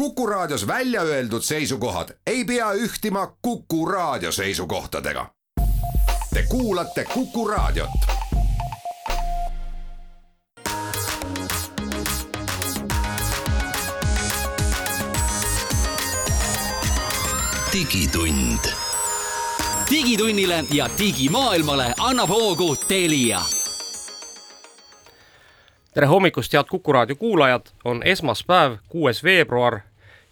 [0.00, 5.26] Kuku Raadios välja öeldud seisukohad ei pea ühtima Kuku Raadio seisukohtadega.
[6.34, 7.90] Te kuulate Kuku Raadiot.
[17.72, 18.58] digitund.
[19.90, 23.40] digitunnile ja digimaailmale annab hoogu Telia
[25.94, 29.80] tere hommikust, head Kuku raadio kuulajad, on esmaspäev, kuues veebruar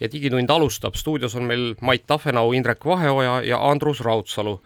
[0.01, 0.95] ja Digitund alustab.
[0.95, 4.61] stuudios on meil Mait Tafenau, Indrek Vaheoja ja Andrus Raudsalu.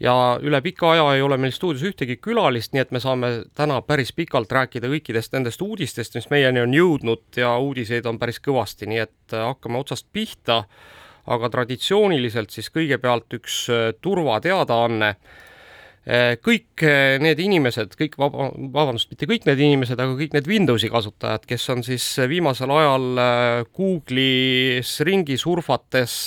[0.00, 3.78] ja üle pika aja ei ole meil stuudios ühtegi külalist, nii et me saame täna
[3.82, 8.88] päris pikalt rääkida kõikidest nendest uudistest, mis meieni on jõudnud ja uudiseid on päris kõvasti,
[8.90, 10.64] nii et äh, hakkame otsast pihta.
[11.26, 15.14] aga traditsiooniliselt siis kõigepealt üks äh, turvateadaanne
[16.04, 20.90] kõik äh, need inimesed, kõik vaba, vabandust, mitte kõik need inimesed, aga kõik need Windowsi
[20.92, 26.18] kasutajad, kes on siis viimasel ajal äh, Google'is ringi surfates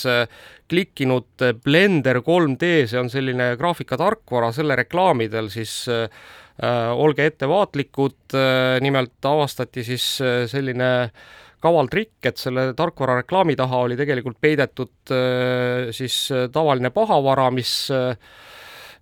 [0.67, 6.09] klikkinud Blender 3D, see on selline graafikatarkvara, selle reklaamidel siis äh,
[6.97, 10.09] olge ettevaatlikud äh,, nimelt avastati siis
[10.49, 10.89] selline
[11.61, 16.17] kaval trikk, et selle tarkvara reklaami taha oli tegelikult peidetud äh, siis
[16.53, 18.55] tavaline pahavara, mis äh, Äh,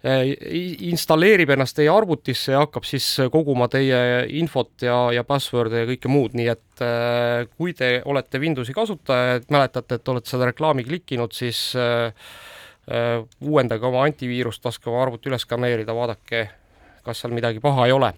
[0.06, 4.00] installeerib ennast teie arvutisse ja hakkab siis koguma teie
[4.38, 9.40] infot ja, ja password'e ja kõike muud, nii et äh, kui te olete Windowsi kasutaja,
[9.40, 12.14] et mäletate, et olete seda reklaami klikkinud, siis äh,
[13.42, 16.44] uuendage oma antiviirust, laske oma arvuti üles skaneerida, vaadake,
[17.06, 18.12] kas seal midagi paha ei ole.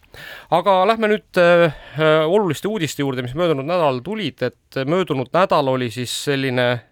[0.59, 1.87] aga lähme nüüd äh,
[2.27, 6.86] oluliste uudiste juurde, mis möödunud nädalal tulid, et möödunud nädal oli siis selline Äh,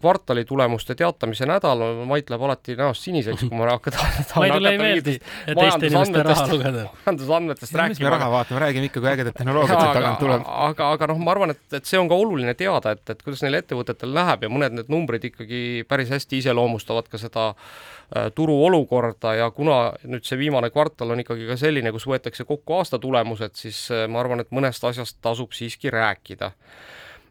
[0.00, 3.96] kvartali tulemuste teatamise nädal, Mait läheb alati näost siniseks, kui ma hakkan
[4.36, 6.82] Maidule ei meeldi teiste inimeste raha lugeda.
[7.06, 8.04] majandusandmetest rääkima.
[8.04, 10.44] me raha vaatame, räägime ikka, kui ägedat tehnoloogiat sealt tagant tuleb.
[10.66, 13.44] aga, aga noh, ma arvan, et, et see on ka oluline teada, et, et kuidas
[13.46, 19.34] neil ettevõtetel läheb ja mõned need numbrid ikkagi päris hästi iseloomustavad ka seda äh, turuolukorda
[19.40, 23.56] ja kuna nüüd see viimane kvartal on ikkagi ka selline, kus võetakse kokku aasta tulemused,
[23.56, 26.52] siis äh, ma arvan, et mõnest asjast tasub siiski rääkida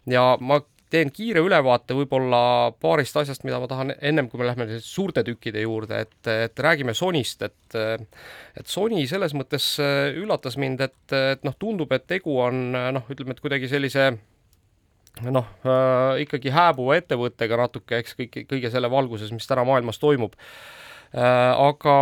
[0.10, 2.42] ja ma teen kiire ülevaate võib-olla
[2.82, 6.96] paarist asjast, mida ma tahan ennem, kui me lähme suurte tükkide juurde, et, et räägime
[6.98, 7.78] Sonyst, et
[8.60, 13.06] et Sony selles mõttes äh, üllatas mind, et, et noh, tundub, et tegu on noh,
[13.12, 14.12] ütleme, et kuidagi sellise
[15.28, 20.36] noh äh,, ikkagi hääbuva ettevõttega natuke, eks kõik, kõige selle valguses, mis täna maailmas toimub.
[21.10, 21.22] Äh,
[21.58, 21.96] aga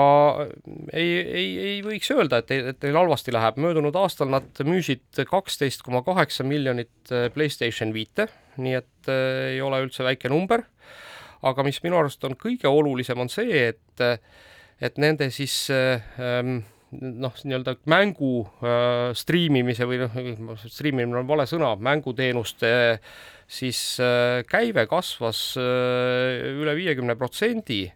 [0.91, 5.85] ei, ei, ei võiks öelda, et, et neil halvasti läheb, möödunud aastal nad müüsid kaksteist
[5.85, 8.27] koma kaheksa miljonit äh, Playstation viite,
[8.61, 10.65] nii et äh, ei ole üldse väike number,
[11.45, 14.07] aga mis minu arust on kõige olulisem, on see, et
[14.77, 16.59] et nende siis ähm,
[16.91, 18.31] noh, nii-öelda mängu
[18.61, 22.71] äh, striimimise või noh, striimimine on vale sõna, mänguteenuste
[23.47, 27.87] siis äh, käive kasvas äh, üle viiekümne protsendi.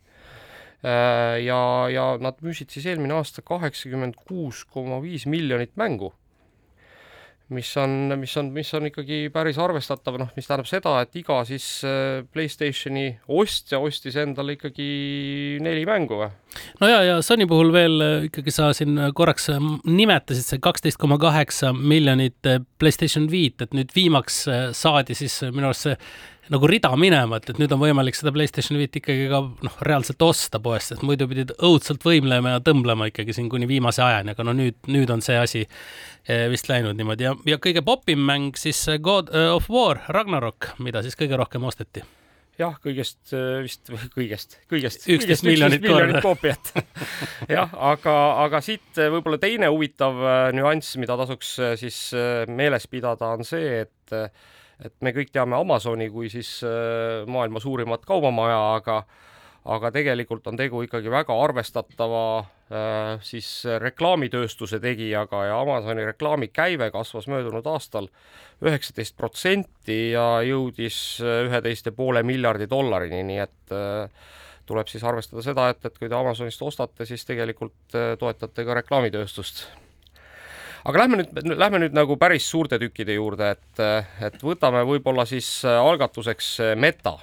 [0.81, 1.61] Äh, ja,
[1.93, 6.13] ja nad müüsid siis eelmine aasta kaheksakümmend kuus koma viis miljonit mängu
[7.55, 11.41] mis on, mis on, mis on ikkagi päris arvestatav, noh, mis tähendab seda, et iga
[11.47, 14.89] siis äh, Playstationi ostja ostis endale ikkagi
[15.63, 16.31] neli mängu või?
[16.81, 19.49] no ja, ja Sony puhul veel äh, ikkagi sa siin korraks
[19.85, 22.51] nimetasid see kaksteist koma kaheksa miljonit
[22.81, 24.43] Playstation viit, et nüüd viimaks
[24.77, 25.97] saadi siis minu arust see
[26.51, 30.21] nagu rida minema, et, et nüüd on võimalik seda Playstation viit ikkagi ka noh, reaalselt
[30.25, 34.47] osta poest, sest muidu pidid õudselt võimlema ja tõmblema ikkagi siin kuni viimase ajani, aga
[34.47, 38.59] no nüüd, nüüd on see asi eh, vist läinud niimoodi ja, ja kõige popim mäng
[38.59, 42.03] siis God eh, of War Ragnarok, mida siis kõige rohkem osteti
[42.59, 45.07] jah, kõigest eh, vist, kõigest, kõigest.
[45.07, 46.23] üksteist miljonit korda.
[46.25, 46.73] koopiat
[47.57, 50.19] jah, aga, aga siit võib-olla teine huvitav
[50.57, 52.07] nüanss, mida tasuks siis
[52.51, 54.19] meeles pidada, on see, et
[54.85, 59.03] et me kõik teame Amazoni kui siis äh, maailma suurimat kaubamaja, aga
[59.71, 63.49] aga tegelikult on tegu ikkagi väga arvestatava äh, siis
[63.83, 68.09] reklaamitööstuse tegijaga ja Amazoni reklaamikäive kasvas möödunud aastal
[68.65, 73.75] üheksateist protsenti ja jõudis äh, üheteist ja poole miljardi dollarini, nii et
[74.65, 79.65] tuleb siis arvestada seda, et, et kui te Amazonist ostate, siis tegelikult toetate ka reklaamitööstust
[80.85, 83.83] aga lähme nüüd, lähme nüüd nagu päris suurte tükkide juurde, et,
[84.27, 87.17] et võtame võib-olla siis äh, algatuseks äh, Meta.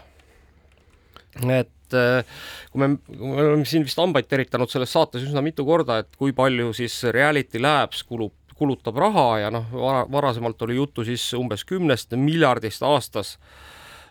[1.42, 6.02] et äh, kui me, me oleme siin vist hambaid teritanud selles saates üsna mitu korda,
[6.04, 9.66] et kui palju siis Reality Labs kulub, kulutab raha ja noh,
[10.10, 13.36] varasemalt oli juttu siis umbes kümnest miljardist aastas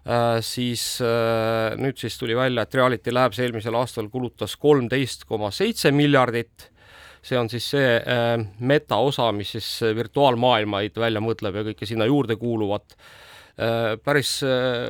[0.08, 5.50] Uh, siis uh, nüüd siis tuli välja, et Reality Labs eelmisel aastal kulutas kolmteist koma
[5.52, 6.70] seitse miljardit
[7.22, 12.08] see on siis see äh, meta osa, mis siis virtuaalmaailmaid välja mõtleb ja kõike sinna
[12.10, 12.98] juurde kuuluvat
[13.58, 14.32] päris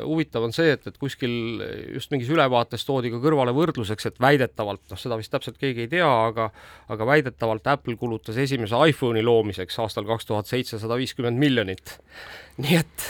[0.03, 1.61] huvitav on see, et, et kuskil
[1.93, 5.91] just mingis ülevaates toodi ka kõrvale võrdluseks, et väidetavalt, noh, seda vist täpselt keegi ei
[5.93, 6.49] tea, aga
[6.91, 11.95] aga väidetavalt Apple kulutas esimese iPhone'i loomiseks aastal kaks tuhat seitsesada viiskümmend miljonit
[12.61, 13.05] nii et,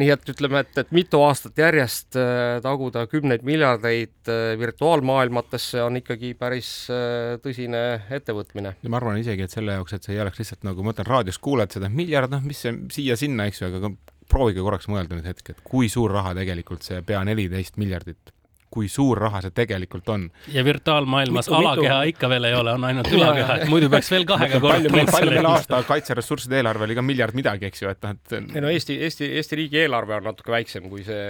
[0.00, 6.00] nii et ütleme, et, et mitu aastat järjest äh, taguda kümneid miljardeid äh, virtuaalmaailmatesse on
[6.00, 8.74] ikkagi päris äh, tõsine ettevõtmine.
[8.82, 11.08] ja ma arvan isegi, et selle jaoks, et see ei oleks lihtsalt nagu, ma mõtlen,
[11.10, 13.94] raadios kuuled seda miljard, noh, mis see siia-sinna, eks ju, aga
[14.30, 18.34] proovige korraks mõelda nüüd hetk, et kui suur raha tegelikult see pea neliteist miljardit
[18.70, 20.26] kui suur raha see tegelikult on.
[20.54, 22.14] ja virtuaalmaailmas mitu, alakeha mitu...
[22.14, 25.34] ikka veel ei ole, on ainult ülakeha, et muidu peaks veel kahega palju meil, palju
[25.34, 28.70] meil aasta kaitseressursside eelarve oli ka miljard midagi, eks ju, et noh, et ei no
[28.70, 31.24] Eesti, Eesti, Eesti riigi eelarve on natuke väiksem kui see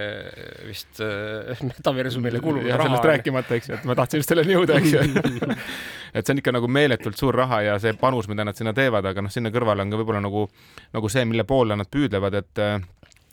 [0.67, 2.89] vist äh, metaversumile kulunud raha.
[2.89, 5.57] sellest rääkimata, eks ju, et ma tahtsin just selleni jõuda, eks ju
[6.15, 9.05] et see on ikka nagu meeletult suur raha ja see panus, mida nad sinna teevad,
[9.09, 10.45] aga noh, sinna kõrvale on ka võib-olla nagu,
[10.93, 12.65] nagu see, mille poole nad püüdlevad, et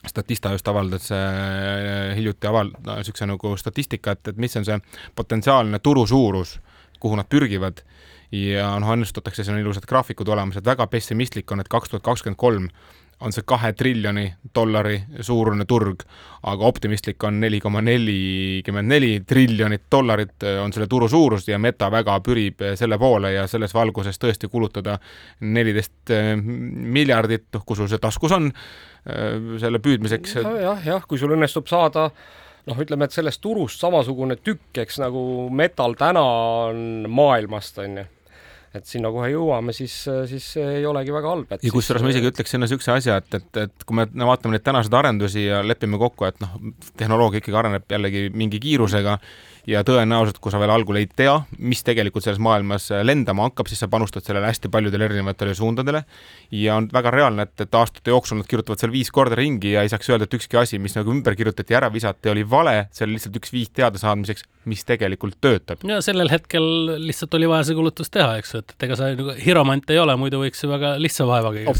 [0.08, 4.78] Statista just avaldas äh, hiljuti aval-, niisuguse nagu statistika, et, mis on see
[5.16, 6.58] potentsiaalne turu suurus,
[7.00, 7.84] kuhu nad pürgivad.
[8.32, 12.04] Ja noh, ennustatakse, siin on ilusad graafikud olemas, et väga pessimistlik on, et kaks tuhat
[12.04, 12.66] kakskümmend kolm
[13.20, 16.04] on see kahe triljoni dollari suurune turg,
[16.46, 21.58] aga optimistlik on neli koma nelikümmend neli triljonit dollarit äh, on selle turu suurus ja
[21.58, 24.98] Meta väga pürib äh, selle poole ja selles valguses tõesti kulutada
[25.40, 28.52] neliteist miljardit, noh, kui sul see taskus on,
[29.04, 30.36] selle püüdmiseks.
[30.42, 32.08] jah, jah, kui sul õnnestub saada
[32.68, 35.22] noh, ütleme, et sellest turust samasugune tükk, eks nagu
[35.54, 36.24] metal täna
[36.68, 38.06] on maailmast, on ju
[38.76, 39.94] et sinna kohe jõuame, siis,
[40.28, 41.52] siis ei olegi väga halb.
[41.56, 44.64] ja kusjuures ma isegi ütleks sinna niisuguse asja, et, et, et kui me vaatame neid
[44.66, 46.58] tänaseid arendusi ja lepime kokku, et noh,
[47.00, 49.16] tehnoloogia ikkagi areneb jällegi mingi kiirusega
[49.68, 53.82] ja tõenäoliselt, kui sa veel algul ei tea, mis tegelikult selles maailmas lendama hakkab, siis
[53.82, 56.02] sa panustad sellele hästi paljudele erinevatele suundadele
[56.56, 59.84] ja on väga reaalne, et, et aastate jooksul nad kirjutavad seal viis korda ringi ja
[59.84, 63.04] ei saaks öelda, et ükski asi, mis nagu ümber kirjutati ära visati, oli vale, see
[63.06, 65.84] oli lihtsalt üks viis teadasaamiseks, mis tegelikult töötab.
[65.88, 66.64] ja sellel hetkel
[67.04, 70.00] lihtsalt oli vaja see kulutus teha, eks ju, et, et ega sa nagu hiromant ei
[70.00, 71.66] ole, muidu võiks ju väga lihtsa vaevaga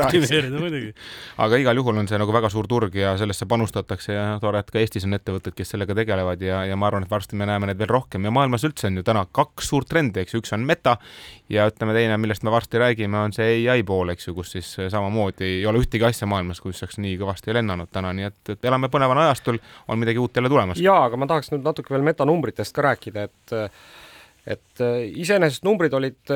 [0.00, 0.92] optimeerida muidugi.
[1.46, 4.74] aga igal juhul on see nagu väga suur turg ja sellesse panustatakse ja tore, et
[4.74, 7.68] ka Eestis on ettevõtted, kes sellega tegelevad ja, ja ma arvan, et varsti me näeme
[7.68, 8.24] neid veel rohkem.
[8.26, 10.96] Ja maailmas üldse on ju täna kaks suurt trendi, eks ju, üks on meta
[11.52, 14.72] ja ütleme, teine, millest me varsti räägime, on see ai pool, eks ju, kus siis
[14.92, 18.70] samamoodi ei ole ühtegi asja maailmas, kus oleks nii kõvasti lennanud täna, nii et, et
[18.70, 20.80] elame põneval ajastul, on midagi uut jälle tulemas.
[20.80, 23.58] jaa, aga ma tahaks nüüd natuke veel metanumbritest ka rääkida, et
[24.50, 24.80] et
[25.20, 26.30] iseenesest numbrid olid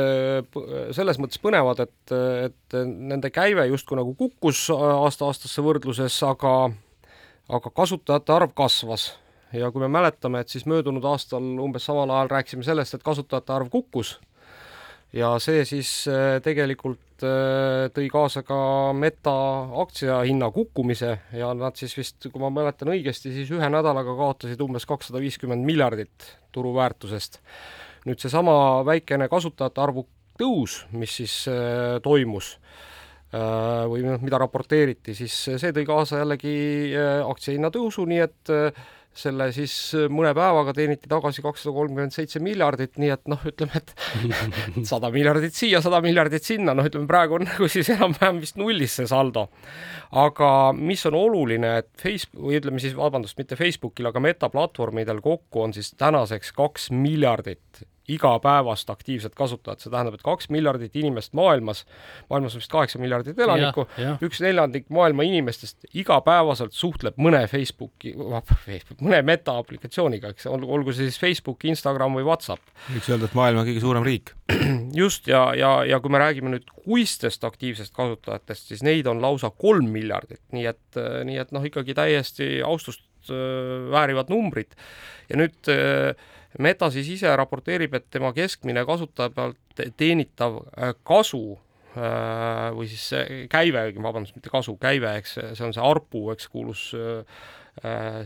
[0.94, 2.12] selles mõttes põnevad, et,
[2.50, 6.52] et nende käive justkui nagu kukkus aasta-aastasse võrdluses, aga
[7.48, 9.10] aga kasutajate arv kasvas
[9.54, 13.54] ja kui me mäletame, et siis möödunud aastal umbes samal ajal rääkisime sellest, et kasutajate
[13.54, 14.16] arv kukkus
[15.14, 18.56] ja see siis äh, tegelikult äh, tõi kaasa ka
[18.96, 19.34] Meta
[19.84, 24.86] aktsiahinna kukkumise ja nad siis vist, kui ma mäletan õigesti, siis ühe nädalaga kaotasid umbes
[24.90, 27.40] kakssada viiskümmend miljardit turuväärtusest.
[28.04, 30.04] nüüd seesama väikene kasutajate arvu
[30.38, 32.56] tõus, mis siis äh, toimus
[33.34, 36.52] või noh, mida raporteeriti, siis see tõi kaasa jällegi
[37.26, 38.52] aktsiahinna tõusu, nii et
[39.18, 43.80] selle siis äh, mõne päevaga teeniti tagasi kakssada kolmkümmend seitse miljardit, nii et noh, ütleme,
[43.80, 43.94] et
[44.90, 48.98] sada miljardit siia, sada miljardit sinna, noh, ütleme praegu on nagu siis enam-vähem vist nullis
[49.00, 49.48] see saldo.
[50.24, 55.22] aga mis on oluline, et Facebook, või ütleme siis, vabandust, mitte Facebookil, aga Meta platvormidel
[55.24, 61.32] kokku on siis tänaseks kaks miljardit igapäevast aktiivset kasutajat, see tähendab, et kaks miljardit inimest
[61.36, 61.84] maailmas,
[62.30, 63.86] maailmas on vist kaheksa miljardit elanikku,
[64.24, 71.20] üks neljandik maailma inimestest igapäevaselt suhtleb mõne Facebooki, mõne meta aplikatsiooniga, eks olgu see siis
[71.20, 72.62] Facebook, Instagram või Whatsapp.
[72.92, 74.34] võiks öelda, et maailma kõige suurem riik.
[75.02, 79.50] just, ja, ja, ja kui me räägime nüüd kuistest aktiivsest kasutajatest, siis neid on lausa
[79.50, 84.74] kolm miljardit, nii et, nii et noh, ikkagi täiesti austust väärivad numbrid.
[85.30, 85.72] Ja nüüd
[86.62, 90.60] Meta siis ise raporteerib, et tema keskmine kasutaja pealt teenitav
[91.02, 91.56] kasu
[91.94, 93.08] või siis
[93.50, 96.84] käive, vabandust, mitte kasu, käive, eks see on see ARPU, eks kuulus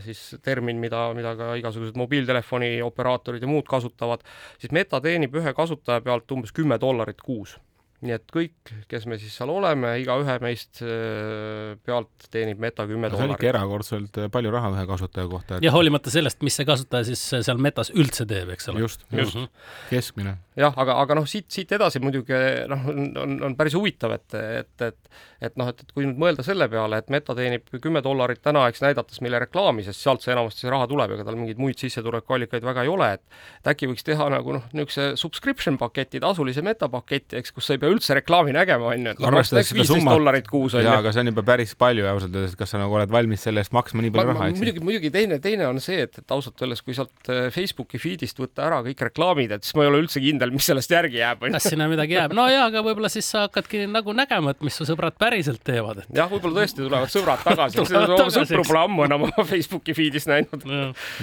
[0.05, 4.21] siis termin, mida, mida ka igasugused mobiiltelefoni operaatorid ja muud kasutavad,
[4.61, 7.57] siis Meta teenib ühe kasutaja pealt umbes kümme dollarit kuus
[8.05, 13.09] nii et kõik, kes me siis seal oleme, igaühe meist äh, pealt teenib Meta kümme
[13.11, 13.25] dollarit.
[13.25, 15.67] see on ikka erakordselt äh, palju raha ühe kasutaja kohta et....
[15.67, 18.85] ja hoolimata sellest, mis see kasutaja siis äh, seal Metas üldse teeb, eks ole.
[18.85, 19.73] just, just mm, -hmm.
[19.89, 20.37] keskmine.
[20.59, 22.39] jah, aga, aga noh, siit, siit edasi muidugi
[22.71, 26.19] noh, on, on, on päris huvitav, et, et, et et noh, et, et kui nüüd
[26.19, 30.23] mõelda selle peale, et Meta teenib kümme dollarit täna, eks näidates meile reklaami, sest sealt
[30.23, 33.23] see enamasti see raha tuleb, ega tal mingeid muid sissetulekuallikaid väga ei ole, et
[33.61, 37.77] et äkki võiks teha nagu noh, niisuguse subscription paketi, tasulise Meta paketi, eks, kus sa
[37.77, 40.85] ei pea üldse reklaami nägema, on ju, et noh, Arvestades seda viisteist dollarit kuus, on
[40.85, 43.45] jaa, aga see on juba päris palju ausalt öeldes, et kas sa nagu oled valmis
[43.45, 46.35] selle eest maksma nii palju raha, eks muidugi, muidugi teine, teine on see, et, et
[46.35, 49.91] ausalt öeldes, kui sealt äh, Facebooki feed'ist võtta ära kõik reklaamid, et siis ma ei
[49.91, 52.35] ole üldse kindel, mis sellest järgi jääb, kas sinna midagi jääb?
[52.37, 56.03] no jaa, aga võib-olla siis sa hakkadki nagu nägema, et mis su sõbrad päriselt teevad.
[56.15, 60.65] jah, võib-olla tõesti tulevad sõbrad tagasi, sõpru pole ammu enam oma Facebooki feed'is näinud.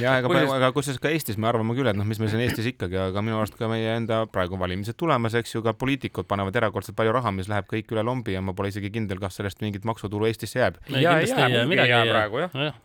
[0.03, 2.69] ja ega aga kusjuures ka Eestis me arvame küll, et noh, mis meil siin Eestis
[2.73, 6.56] ikkagi, aga minu arust ka meie enda praegu valimised tulemas, eks ju, ka poliitikud panevad
[6.61, 9.63] erakordselt palju raha, mis läheb kõik üle lombi ja ma pole isegi kindel, kas sellest
[9.65, 10.81] mingit maksutulu Eestisse jääb.
[10.89, 12.83] Jää, muidugi ei jää praegu, jah.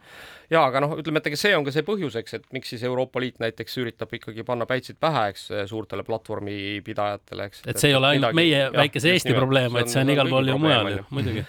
[0.52, 3.24] ja aga noh, ütleme, et ega see on ka see põhjuseks, et miks siis Euroopa
[3.24, 7.66] Liit näiteks üritab ikkagi panna päitsid pähe, eks suurtele platvormipidajatele, eks.
[7.66, 10.58] et see ei ole ainult meie väikese Eesti probleem, vaid see on igal pool ju
[10.62, 11.46] mujal ju, muidugi.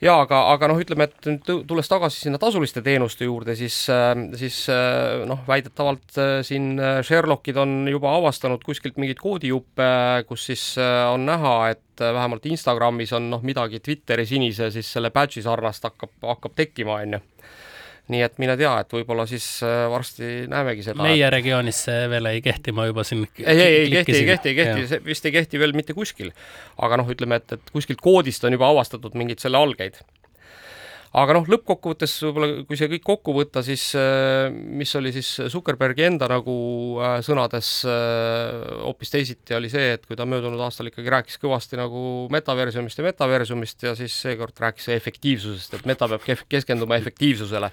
[0.00, 3.76] Ja aga, aga noh, ütleme, et nüüd tu- tulles tagasi sinna tasuliste teenuste juurde, siis,
[4.38, 9.88] siis äh, noh, väidetavalt äh, siin äh, Sherlockid on juba avastanud kuskilt mingeid koodijuppe,
[10.28, 14.92] kus siis äh, on näha, et äh, vähemalt Instagramis on noh, midagi Twitteri sinise siis
[14.92, 17.24] selle badge'i sarnast hakkab, hakkab tekkima, on ju.
[18.12, 21.02] Nii et mine tea, et võib-olla siis äh, varsti näemegi seda.
[21.04, 24.52] meie regioonis see veel ei kehti, ma juba siin ei, ei, ei kehti, ei kehti,
[24.52, 26.32] ei kehti, see vist ei kehti veel mitte kuskil.
[26.84, 30.00] aga noh, ütleme, et, et kuskilt koodist on juba avastatud mingeid selle algeid.
[31.16, 36.04] Aga noh, lõppkokkuvõttes võib-olla, kui see kõik kokku võtta, siis äh, mis oli siis Zuckerbergi
[36.08, 36.54] enda nagu
[37.00, 41.80] äh, sõnades äh, hoopis teisiti, oli see, et kui ta möödunud aastal ikkagi rääkis kõvasti
[41.80, 42.02] nagu
[42.34, 47.72] metaversumist ja metaversumist ja siis seekord rääkis efektiivsusest, et meta peab keskenduma efektiivsusele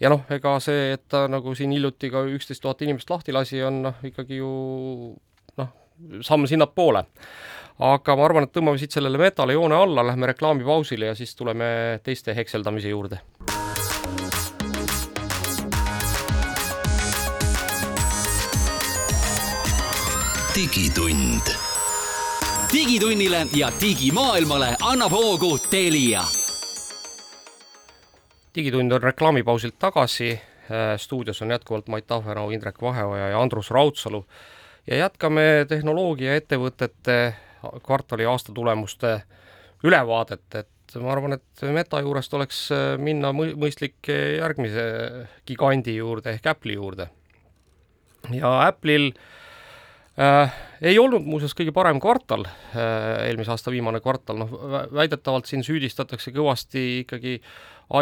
[0.00, 3.60] ja noh, ega see, et ta nagu siin hiljuti ka üksteist tuhat inimest lahti lasi,
[3.66, 4.50] on noh, ikkagi ju
[5.60, 5.72] noh,
[6.24, 7.04] samm sinnapoole.
[7.80, 12.00] Aga ma arvan, et tõmbame siit sellele metale joone alla, lähme reklaamipausile ja siis tuleme
[12.04, 13.20] teiste hekseldamise juurde.
[20.54, 21.46] digitund.
[22.72, 26.24] digitunnile ja digimaailmale annab hoogu Telia
[28.54, 30.40] digitund on reklaamipausilt tagasi,
[30.96, 34.26] stuudios on jätkuvalt Mait Tahvenau, Indrek Vaheoja ja Andrus Raudsalu
[34.86, 37.34] ja jätkame tehnoloogiaettevõtete
[37.84, 39.20] kvartali aastatulemuste
[39.84, 42.64] ülevaadet, et ma arvan, et Meta juurest oleks
[42.98, 44.84] minna mõ- mõistlik järgmise
[45.48, 47.08] gigandi juurde ehk Apple'i juurde.
[48.34, 49.12] ja Apple'il
[50.18, 50.52] äh,
[50.82, 55.64] ei olnud muuseas kõige parem kvartal äh,, eelmise aasta viimane kvartal, noh vä- väidetavalt siin
[55.64, 57.40] süüdistatakse kõvasti ikkagi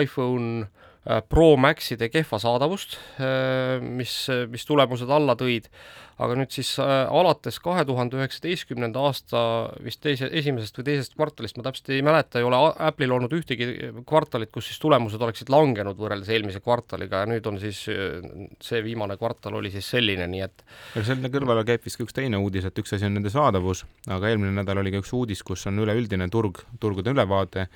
[0.01, 0.88] iPhone äh,
[1.29, 5.71] Pro Maxide kehva saadavust äh,, mis, mis tulemused alla tõid,
[6.19, 9.41] aga nüüd siis äh, alates kahe tuhande üheksateistkümnenda aasta
[9.85, 13.69] vist teise, esimesest või teisest kvartalist, ma täpselt ei mäleta, ei ole Apple'il olnud ühtegi
[14.09, 18.19] kvartalit, kus siis tulemused oleksid langenud võrreldes eelmise kvartaliga ja nüüd on siis äh,
[18.65, 22.19] see viimane kvartal oli siis selline, nii et aga selle kõrvale käib vist ka üks
[22.19, 25.45] teine uudis, et üks asi on nende saadavus, aga eelmine nädal oli ka üks uudis,
[25.47, 27.69] kus on üleüldine turg, turgude ülevaade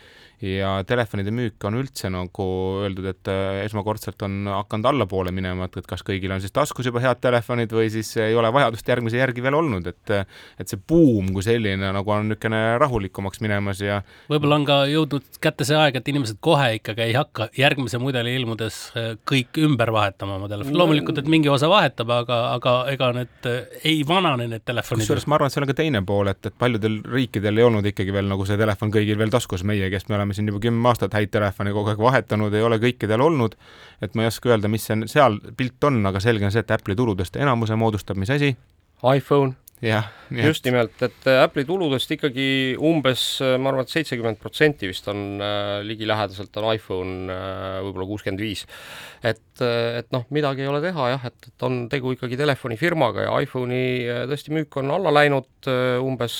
[0.42, 2.48] ja telefonide müük on üldse nagu
[2.82, 6.88] öeldud, et äh, esmakordselt on hakanud allapoole minema, et, et kas kõigil on siis taskus
[6.88, 10.14] juba head telefonid või siis ei ole vajadust järgmise järgi veel olnud, et
[10.60, 14.00] et see buum kui selline nagu on niisugune rahulikumaks minemas ja
[14.30, 18.34] võib-olla on ka jõudnud kätte see aeg, et inimesed kohe ikkagi ei hakka järgmise mudeli
[18.38, 20.76] ilmudes äh, kõik ümber vahetama oma telefoni.
[20.78, 25.04] loomulikult, et mingi osa vahetab, aga, aga ega need äh, ei vanane, need telefonid.
[25.04, 27.88] kusjuures ma arvan, et seal on ka teine pool, et, et paljudel riikidel ei olnud
[27.92, 30.92] ikkagi veel nagu see telefon kõigil veel taskus, meie, kes me oleme siin juba kümme
[30.92, 32.80] aastat häid telefone kogu aeg vahetanud, ei ole
[33.12, 33.56] kõikidel olnud,
[34.02, 36.70] et ma ei oska öelda, mis see seal pilt on, aga selge on see, et
[36.70, 38.56] Apple'i tuludest enamuse moodustab mis asi?
[39.02, 39.54] iPhone
[40.46, 42.46] just nimelt, et äh, Apple'i tuludest ikkagi
[42.78, 48.06] umbes, ma arvan et, et seitsekümmend protsenti vist on äh, ligilähedaselt on iPhone äh, võib-olla
[48.08, 48.64] kuuskümmend viis.
[49.22, 53.34] et, et noh, midagi ei ole teha jah, et, et on tegu ikkagi telefonifirmaga ja
[53.44, 56.38] iPhone'i äh, tõesti müük on alla läinud äh, umbes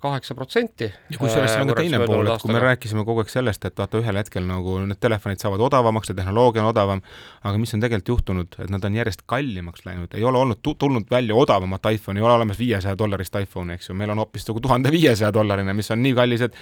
[0.00, 0.88] kaheksa protsenti.
[0.88, 3.78] ja kusjuures seal on ka teine pool, et kui me rääkisime kogu aeg sellest, et
[3.78, 7.04] vaata ühel hetkel nagu need telefonid saavad odavamaks ja tehnoloogia on odavam,
[7.42, 11.10] aga mis on tegelikult juhtunud, et nad on järjest kallimaks läinud, ei ole olnud, tulnud
[11.10, 14.60] välja odavamat iPhone'i, ei ole olemas viiesaja dollarist iPhone'i, eks ju, meil on hoopis nagu
[14.60, 16.58] tuhande viiesaja dollarine, mis on nii kallis, et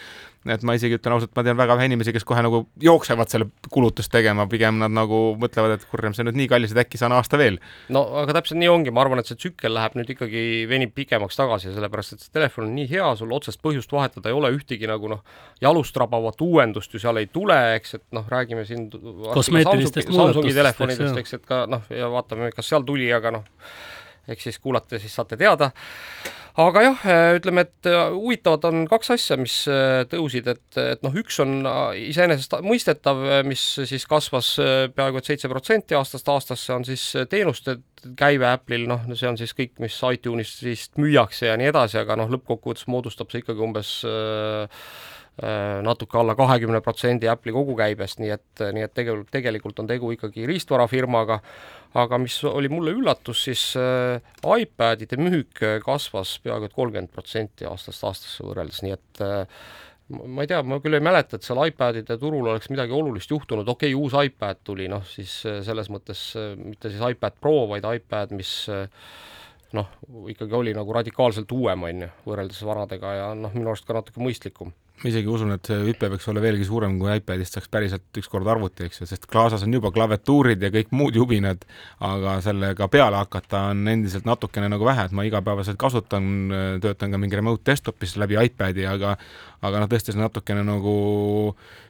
[0.50, 3.47] et ma isegi ütlen ausalt, ma tean väga vähe inimesi, kes kohe nagu jooksevad selle
[3.71, 6.99] kulutust tegema, pigem nad nagu mõtlevad, et kurjam, see on nüüd nii kallis, et äkki
[6.99, 7.61] saan aasta veel.
[7.95, 11.38] no aga täpselt nii ongi, ma arvan, et see tsükkel läheb nüüd ikkagi, venib pikemaks
[11.38, 14.91] tagasi, sellepärast et see telefon on nii hea, sul otsest põhjust vahetada ei ole ühtegi
[14.91, 15.23] nagu noh,
[15.62, 20.19] jalust rabavat uuendust ju seal ei tule, eks, et noh, räägime siin Kosmeetilistest Samsungi, Samsungi
[20.19, 23.47] muudatustest, telefonidest, eks, eks, et ka noh, ja vaatame, kas seal tuli, aga noh,
[24.29, 25.73] eks siis kuulate, siis saate teada.
[26.62, 27.05] Aga jah,
[27.38, 29.55] ütleme, et huvitavad on kaks asja, mis
[30.12, 31.64] tõusid, et, et noh, üks on
[31.97, 34.50] iseenesestmõistetav, mis siis kasvas
[34.93, 37.79] peaaegu et seitse protsenti aastast aastasse, on siis teenuste
[38.21, 42.29] käive Apple'il, noh, see on siis kõik, mis iTunes'ist müüakse ja nii edasi, aga noh,
[42.37, 44.69] lõppkokkuvõttes moodustab see ikkagi umbes Äh,
[45.82, 50.44] natuke alla kahekümne protsendi Apple'i kogukäibest, nii et, nii et tegelikult, tegelikult on tegu ikkagi
[50.46, 51.38] riistvarafirmaga,
[52.02, 58.04] aga mis oli mulle üllatus, siis äh, iPadide müük kasvas peaaegu et kolmkümmend protsenti aastast
[58.04, 59.64] aastasse võrreldes, nii et äh,
[60.12, 63.68] ma ei tea, ma küll ei mäleta, et seal iPadide turul oleks midagi olulist juhtunud,
[63.68, 68.36] okei okay,, uus iPad tuli, noh siis selles mõttes mitte siis iPad Pro, vaid iPad,
[68.36, 68.52] mis
[69.76, 69.91] noh,
[70.31, 74.23] ikkagi oli nagu radikaalselt uuem, on ju, võrreldes vanadega ja noh, minu arust ka natuke
[74.23, 74.73] mõistlikum.
[75.02, 78.47] Ma isegi usun, et see hüpe võiks olla veelgi suurem, kui iPadist saaks päriselt ükskord
[78.47, 81.64] arvuti, eks ju, sest klaasas on juba klaviatuurid ja kõik muud jubinad,
[82.07, 86.29] aga sellega peale hakata on endiselt natukene nagu vähe, et ma igapäevaselt kasutan,
[86.85, 89.17] töötan ka mingi remote desktop'is läbi iPad'i, aga
[89.62, 90.95] aga noh, tõesti see natukene nagu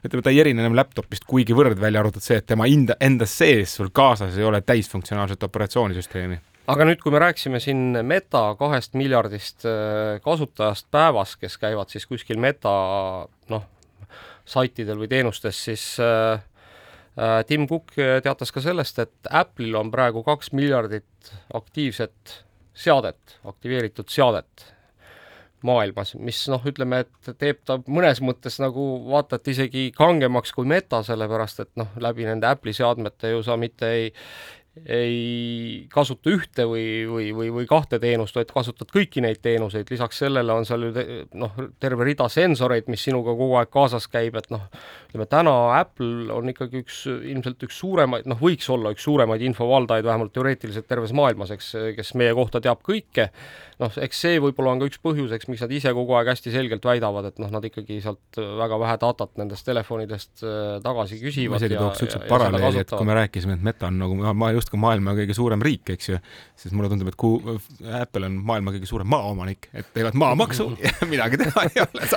[0.05, 3.77] ütleme, ta ei erine enam laptop'ist kuigivõrd, välja arvatud see, et tema enda, enda sees
[3.77, 9.65] sul kaasas ei ole täisfunktsionaalset operatsioonisüsteemi aga nüüd, kui me rääkisime siin Meta kahest miljardist
[9.67, 12.73] äh, kasutajast päevas, kes käivad siis kuskil Meta
[13.51, 13.65] noh,
[14.45, 16.43] saitidel või teenustes, siis äh,
[17.19, 22.39] äh, Tim Cook teatas ka sellest, et Apple'il on praegu kaks miljardit aktiivset
[22.73, 24.69] seadet, aktiveeritud seadet
[25.63, 30.67] maailmas, mis noh, ütleme, et teeb ta mõnes mõttes nagu vaata et isegi kangemaks kui
[30.67, 34.11] Meta, sellepärast et noh, läbi nende Apple'i seadmete ju sa mitte ei
[34.73, 40.23] ei kasuta ühte või, või, või, või kahte teenust, vaid kasutad kõiki neid teenuseid, lisaks
[40.23, 41.03] sellele on seal ju te,
[41.37, 44.65] noh, terve rida sensoreid, mis sinuga kogu aeg kaasas käib, et noh,
[45.11, 50.09] ütleme täna Apple on ikkagi üks, ilmselt üks suuremaid, noh, võiks olla üks suuremaid infovaldajaid
[50.09, 53.29] vähemalt teoreetiliselt terves maailmas, eks, kes meie kohta teab kõike,
[53.83, 56.55] noh, eks see võib-olla on ka üks põhjus, eks, miks nad ise kogu aeg hästi
[56.55, 61.59] selgelt väidavad, et noh, nad ikkagi sealt väga vähe datat nendest telefonidest äh, tagasi küsivad.
[61.59, 64.81] ma isegi tooks niisuguse paralleeli, et kui me rääkisime, et Meta on nagu ma justkui
[64.81, 66.21] maailma kõige suurem riik, eks ju,
[66.59, 67.57] siis mulle tundub, et kui
[67.99, 72.07] Apple on maailma kõige suurem maaomanik, et teevad maamaksu ja midagi teha ei ole,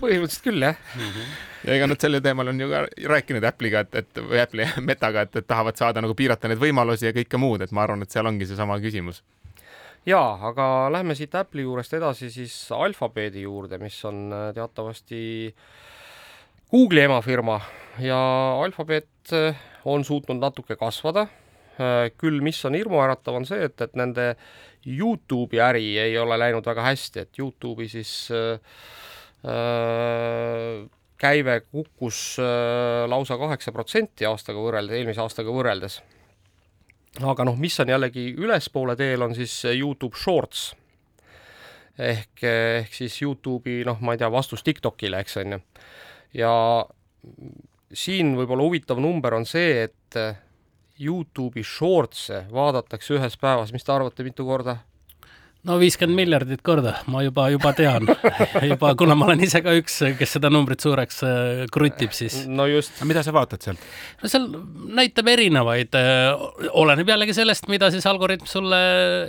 [0.00, 0.82] põhimõtteliselt küll, jah.
[0.96, 1.14] Mm.
[1.14, 4.68] -hmm ja ega nad sellel teemal on ju ka rääkinud Apple'iga, et, et või Apple'i
[4.88, 8.04] Metaga, et, et tahavad saada nagu piirata neid võimalusi ja kõike muud, et ma arvan,
[8.04, 9.22] et seal ongi seesama küsimus.
[10.08, 15.20] Jaa, aga lähme siit Apple'i juurest edasi siis Alphabeti juurde, mis on äh, teatavasti
[16.70, 17.58] Google'i emafirma.
[18.00, 18.20] Ja
[18.62, 21.26] Alphabet äh, on suutnud natuke kasvada.
[21.26, 21.47] Äh,
[22.18, 24.32] küll mis on hirmuäratav, on see, et, et nende
[24.86, 28.60] Youtube'i äri ei ole läinud väga hästi, et Youtube'i siis äh,
[29.44, 30.86] äh,
[31.18, 36.00] käive kukkus äh, lausa kaheksa protsenti aastaga võrreldes, eelmise aastaga võrreldes.
[37.22, 40.70] aga noh, mis on jällegi ülespoole teel, on siis Youtube Shorts
[41.98, 45.62] ehk, ehk siis Youtube'i noh, ma ei tea, vastus TikTokile, eks on ju.
[46.38, 46.52] ja
[47.92, 50.22] siin võib-olla huvitav number on see, et
[50.98, 54.78] Youtube'i shorts'e vaadatakse ühes päevas, mis te arvate, mitu korda?
[55.66, 58.06] no viiskümmend miljardit korda, ma juba, juba tean
[58.70, 62.40] juba, kuna ma olen ise ka üks, kes seda numbrit suureks äh, krutib, siis.
[62.46, 63.00] no just.
[63.08, 63.82] mida sa vaatad sealt?
[64.22, 64.46] no seal
[64.98, 68.80] näitab erinevaid, äh, oleneb jällegi sellest, mida siis algoritm sulle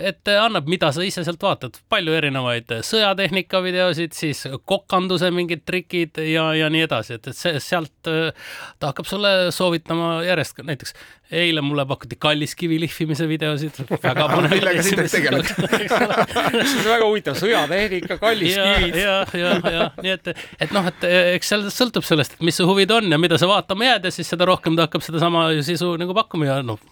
[0.06, 1.80] ette annab, mida sa ise sealt vaatad.
[1.90, 7.58] palju erinevaid sõjatehnika videosid, siis kokanduse mingid trikid ja, ja nii edasi, et, et see
[7.64, 8.30] sealt äh,
[8.78, 10.94] ta hakkab sulle soovitama järjest näiteks
[11.30, 14.54] eile mulle pakuti kalliskivi lihvimise videosid, väga põnev.
[14.54, 15.50] millega sa Indrek tegeled?
[15.50, 18.98] see on väga huvitav, sõjatehnika, kalliskivid.
[18.98, 19.86] ja, ja, ja, ja.
[20.00, 20.32] Nii et,
[20.66, 23.48] et noh, et eks seal sõltub sellest, et mis su huvid on ja mida sa
[23.50, 26.82] vaatama jääd ja siis seda rohkem ta hakkab sedasama sisu nagu pakkuma ja noh,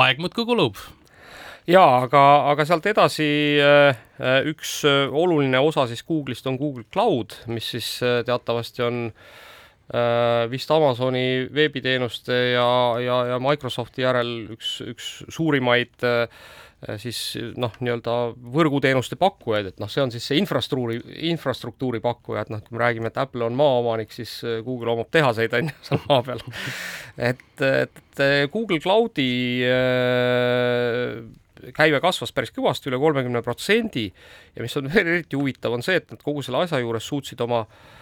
[0.00, 0.80] aeg muudkui kulub.
[1.68, 3.28] Jaa, aga, aga sealt edasi
[3.62, 3.94] äh,
[4.50, 7.94] üks oluline osa siis Google'ist on Google Cloud, mis siis
[8.26, 9.51] teatavasti on Äh,
[10.52, 12.66] vist Amazoni veebiteenuste ja,
[13.02, 16.28] ja, ja Microsofti järel üks, üks suurimaid äh,
[17.02, 17.18] siis
[17.60, 18.14] noh, nii-öelda
[18.54, 20.98] võrguteenuste pakkujaid, et noh, see on siis see infrastruktuuri,
[21.30, 25.12] infrastruktuuri pakkuja, et noh, kui me räägime, et Apple on maaomanik, siis äh, Google omab
[25.14, 26.42] tehaseid, on ju, seal maa peal.
[27.30, 29.30] et, et Google Cloudi
[31.76, 34.08] käive kasvas päris kõvasti, üle kolmekümne protsendi
[34.56, 37.66] ja mis on eriti huvitav, on see, et nad kogu selle asja juures suutsid oma
[37.66, 37.90] äh,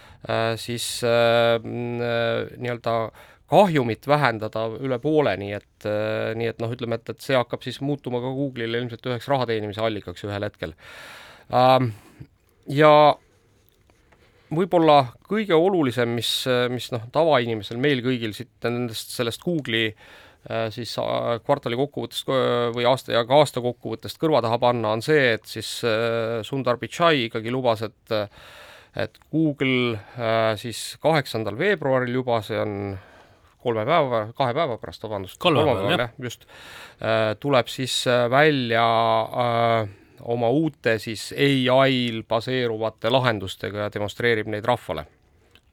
[0.61, 2.95] siis äh, äh, nii-öelda
[3.51, 5.87] kahjumit vähendada üle poole, nii et,
[6.39, 9.49] nii et noh, ütleme, et, et see hakkab siis muutuma ka Google'ile ilmselt üheks raha
[9.49, 10.71] teenimise allikaks ühel hetkel.
[11.51, 11.89] Ähm,
[12.71, 12.93] ja
[14.55, 16.31] võib-olla kõige olulisem, mis,
[16.71, 19.91] mis noh, tavainimesel, meil kõigil siit nendest, sellest Google'i
[20.73, 20.95] siis
[21.45, 22.31] kvartali kokkuvõttest
[22.73, 25.69] või aasta ja ka aasta kokkuvõttest kõrva taha panna, on see, et siis
[26.47, 28.15] Sundar Pichai ikkagi lubas, et
[28.95, 29.99] et Google
[30.59, 32.73] siis kaheksandal veebruaril juba, see on
[33.61, 36.45] kolme päeva, kahe päeva pärast, vabandust, kolmapäeval jah, just,
[37.39, 38.01] tuleb siis
[38.33, 38.83] välja
[39.45, 39.89] äh,
[40.21, 45.05] oma uute siis ai-l baseeruvate lahendustega ja demonstreerib neid rahvale.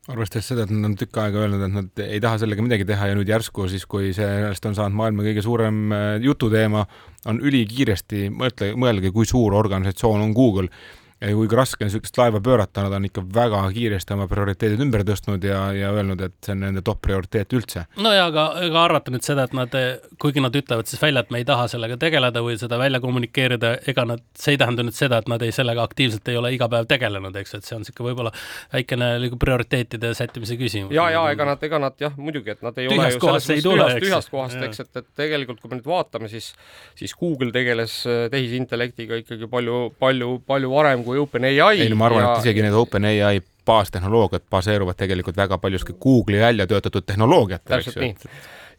[0.08, 3.10] Arvestades seda, et nad on tükk aega öelnud, et nad ei taha sellega midagi teha
[3.10, 6.86] ja nüüd järsku siis, kui sellest on saanud maailma kõige suurem äh, jututeema,
[7.28, 10.72] on ülikiiresti, mõtle, mõelge, kui suur organisatsioon on Google
[11.20, 15.02] ja kuigi raske on niisugust laeva pöörata, nad on ikka väga kiiresti oma prioriteedid ümber
[15.06, 17.84] tõstnud ja, ja öelnud, et see on nende top prioriteet üldse.
[17.98, 19.74] no ja aga, aga arvata nüüd seda, et nad,
[20.22, 23.72] kuigi nad ütlevad siis välja, et me ei taha sellega tegeleda või seda välja kommunikeerida,
[23.90, 26.70] ega nad, see ei tähenda nüüd seda, et nad ei, sellega aktiivselt ei ole iga
[26.70, 28.32] päev tegelenud, eks, et see on niisugune võib-olla
[28.76, 30.94] väikene nagu prioriteetide sättimise küsimus.
[30.94, 33.50] ja, ja ega nad, ega nad jah, muidugi, et nad ei tühjast ole ju selles
[33.50, 36.52] mõttes tühjast, tühjast kohast, eks, et, et tegelikult kui me nüüd vaatame, siis,
[36.98, 42.10] siis Google tegeles äh, tehisintellektiga ikkagi palju, palju, palju varem kui OpenAI ei no ma
[42.10, 47.74] arvan ja..., et isegi need OpenAI baastehnoloogiad baseeruvad tegelikult väga paljuski Google'i välja töötatud tehnoloogiatel.
[47.74, 48.14] täpselt nii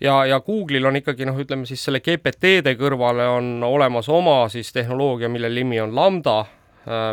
[0.01, 4.71] ja, ja Google'il on ikkagi noh, ütleme siis selle GPT-de kõrvale on olemas oma siis
[4.73, 6.45] tehnoloogia, mille nimi on Lambda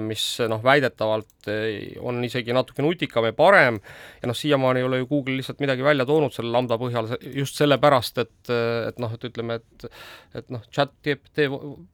[0.06, 3.80] mis noh, väidetavalt äh, on isegi natuke nutikam ja parem.
[4.22, 7.58] Ja noh, siiamaani ei ole ju Google lihtsalt midagi välja toonud selle lambda põhjal just
[7.60, 8.52] sellepärast, et,
[8.88, 9.88] et noh, et ütleme, et
[10.36, 11.46] et noh, chat GPT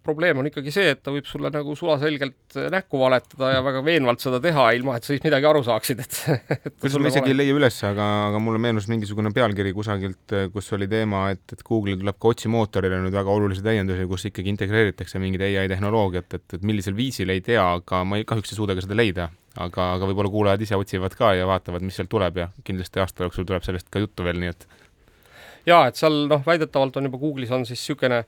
[0.04, 4.22] probleem on ikkagi see, et ta võib sulle nagu sulaselgelt näkku valetada ja väga veenvalt
[4.24, 6.18] seda teha, ilma et sa siis midagi aru saaksid, et,
[6.56, 10.72] et kusjuures ma isegi ei leia üles, aga, aga mulle meenus mingisugune pealkiri kusagilt, kus
[10.76, 15.22] oli teema, et, et Google'il tuleb ka otsimootorile nüüd väga olulisi täiendusi, kus ikkagi integreeritakse
[15.22, 18.76] mingit ai tehnoloogiat, et, et millisel viisil ei tea, aga ma ei, kahjuks ei suuda
[18.76, 19.30] ka seda leida.
[19.52, 23.26] aga, aga võib-olla kuulajad ise otsivad ka ja vaatavad, mis sealt tuleb ja kindlasti aasta
[23.26, 24.64] jooksul tuleb sellest ka juttu veel, nii et
[25.68, 28.22] jaa, et seal noh, väidetavalt on juba Google'is on siis niisugune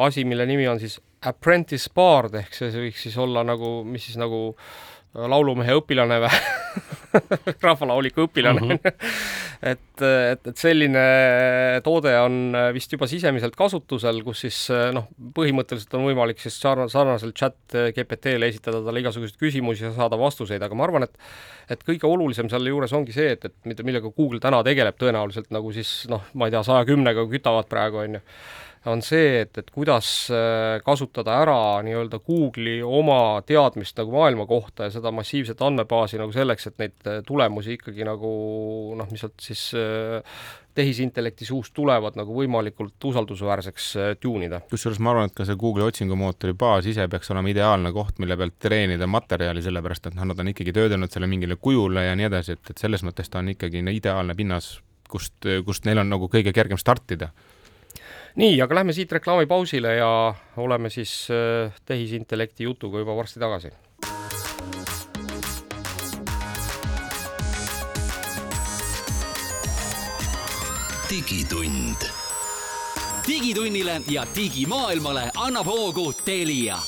[0.00, 4.20] asi, mille nimi on siis Apprentice Bard ehk see võiks siis olla nagu, mis siis
[4.20, 4.54] nagu
[5.14, 6.42] laulumehe õpilane või
[7.66, 8.70] rahvalaulika õpilane mm.
[8.70, 9.10] -hmm.
[9.72, 11.04] et, et, et selline
[11.84, 14.58] toode on vist juba sisemiselt kasutusel, kus siis
[14.94, 20.18] noh, põhimõtteliselt on võimalik siis sarna-, sarnaselt chat GPT-le esitada talle igasuguseid küsimusi ja saada
[20.18, 21.18] vastuseid, aga ma arvan, et
[21.70, 25.70] et kõige olulisem selle juures ongi see, et, et millega Google täna tegeleb tõenäoliselt nagu
[25.74, 28.24] siis noh, ma ei tea, saja kümnega kütavad praegu, on ju
[28.88, 34.88] on see, et, et kuidas äh, kasutada ära nii-öelda Google'i oma teadmist nagu maailma kohta
[34.88, 38.30] ja seda massiivset andmebaasi nagu selleks, et neid äh, tulemusi ikkagi nagu
[38.96, 40.40] noh, mis sealt siis äh,
[40.80, 43.90] tehisintellekti suust tulevad nagu võimalikult usaldusväärseks
[44.22, 44.62] tuunida.
[44.70, 48.38] kusjuures ma arvan, et ka see Google'i otsingumootori baas ise peaks olema ideaalne koht, mille
[48.40, 52.30] pealt treenida materjali, sellepärast et noh, nad on ikkagi töödelnud selle mingile kujule ja nii
[52.32, 54.78] edasi, et, et selles mõttes ta on ikkagi ideaalne pinnas,
[55.10, 57.34] kust, kust neil on nagu kõige kergem startida
[58.36, 63.72] nii, aga lähme siit reklaamipausile ja oleme siis äh, tehisintellekti jutuga juba varsti tagasi.
[71.10, 72.06] digitund.
[73.26, 76.78] digitunnile ja digimaailmale annab hoogu Telia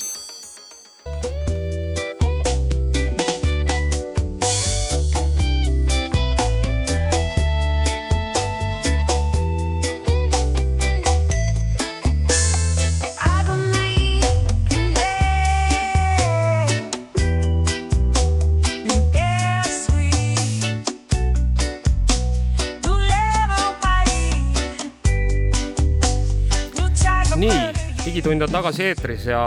[28.32, 29.40] digitund on tagasi eetris ja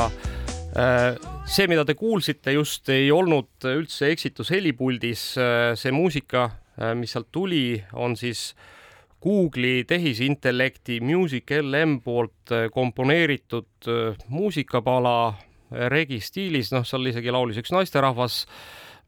[0.78, 1.16] äh,
[1.50, 5.24] see, mida te kuulsite just, ei olnud üldse eksitus helipuldis.
[5.42, 6.44] Äh, see muusika,
[6.78, 8.52] äh, mis sealt tuli, on siis
[9.26, 13.90] Google'i tehisintellekti Music LM poolt komponeeritud
[14.30, 15.34] muusikapala
[15.90, 18.44] regi stiilis, noh, seal isegi laulis üks naisterahvas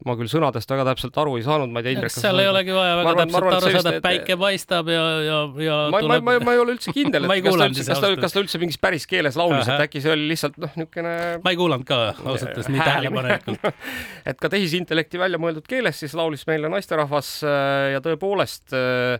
[0.06, 2.12] ma küll sõnadest väga täpselt aru ei saanud, ma ei tea, Indrek.
[2.14, 5.38] seal ei olegi vaja väga arvan, täpselt arvan, aru saada, et päike paistab ja, ja,
[5.64, 6.22] ja ma, tuleb...
[6.22, 8.42] ma, ma, ma ei ole üldse kindel, et kas ta üldse, kas ta, kas ta
[8.44, 11.88] üldse mingis päris keeles laulis, et äkki see oli lihtsalt noh, niisugune ma ei kuulanud
[11.88, 13.68] ka ausalt öeldes nii tähelepanelikult
[14.30, 19.18] et ka tehisintellekti välja mõeldud keeles siis laulis meile naisterahvas äh, ja tõepoolest äh,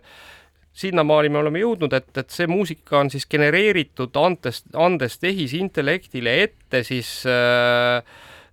[0.79, 6.85] sinnamaani me oleme jõudnud, et, et see muusika on siis genereeritud andes, andes tehisintellektile ette
[6.87, 8.03] siis äh, Äh,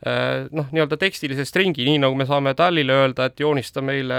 [0.04, 4.18] noh, nii-öelda tekstilise stringi, nii nagu me saame Tallile öelda, et joonista meile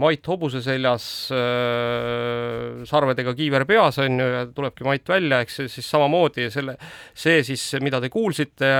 [0.00, 5.90] Mait hobuse seljas äh, sarvedega kiiver peas on ju ja tulebki Mait välja, eks siis
[5.92, 6.76] samamoodi selle,
[7.12, 8.70] see siis, mida te kuulsite,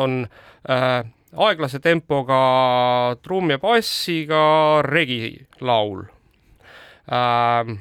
[0.00, 1.02] on äh,
[1.46, 2.38] aeglase tempoga
[3.24, 4.40] trumm ja bassiga
[4.86, 6.06] regilaul
[7.12, 7.74] äh,.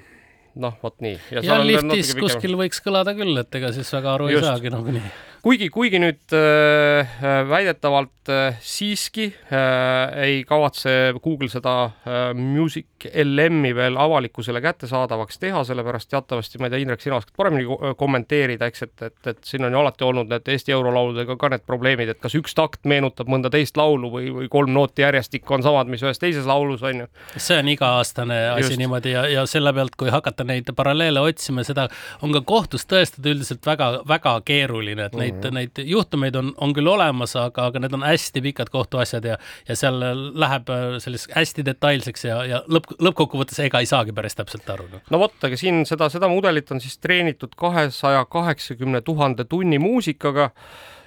[0.56, 1.16] noh, vot nii.
[1.36, 4.44] ja liftis kuskil võiks kõlada küll, et ega siis väga aru Just.
[4.44, 5.08] ei saagi nagunii
[5.46, 7.12] kuigi, kuigi nüüd äh,
[7.50, 15.62] väidetavalt äh, siiski äh, ei kavatse Google seda äh, Music LM-i veel avalikkusele kättesaadavaks teha,
[15.68, 19.68] sellepärast teatavasti, ma ei tea, Indrek, sina oskad paremini kommenteerida, eks, et, et, et siin
[19.68, 23.30] on ju alati olnud need Eesti eurolauludega ka need probleemid, et kas üks takt meenutab
[23.30, 27.06] mõnda teist laulu või, või kolm nooti järjestikku on samad, mis ühes teises laulus on
[27.06, 27.10] ju.
[27.38, 31.86] see on iga-aastane asi niimoodi ja, ja selle pealt, kui hakata neid paralleele otsima, seda
[32.26, 35.58] on ka kohtus tõestada üldiselt väga-väga keeruline, et neid neid, mhm.
[35.60, 39.38] neid juhtumeid on, on küll olemas, aga, aga need on hästi pikad kohtuasjad ja,
[39.70, 40.00] ja seal
[40.36, 44.90] läheb äh, selliseks hästi detailseks ja, ja lõpp, lõppkokkuvõttes ega ei saagi päris täpselt aru.
[44.92, 45.06] Noh.
[45.12, 50.52] no vot, aga siin seda, seda mudelit on siis treenitud kahesaja kaheksakümne tuhande tunni muusikaga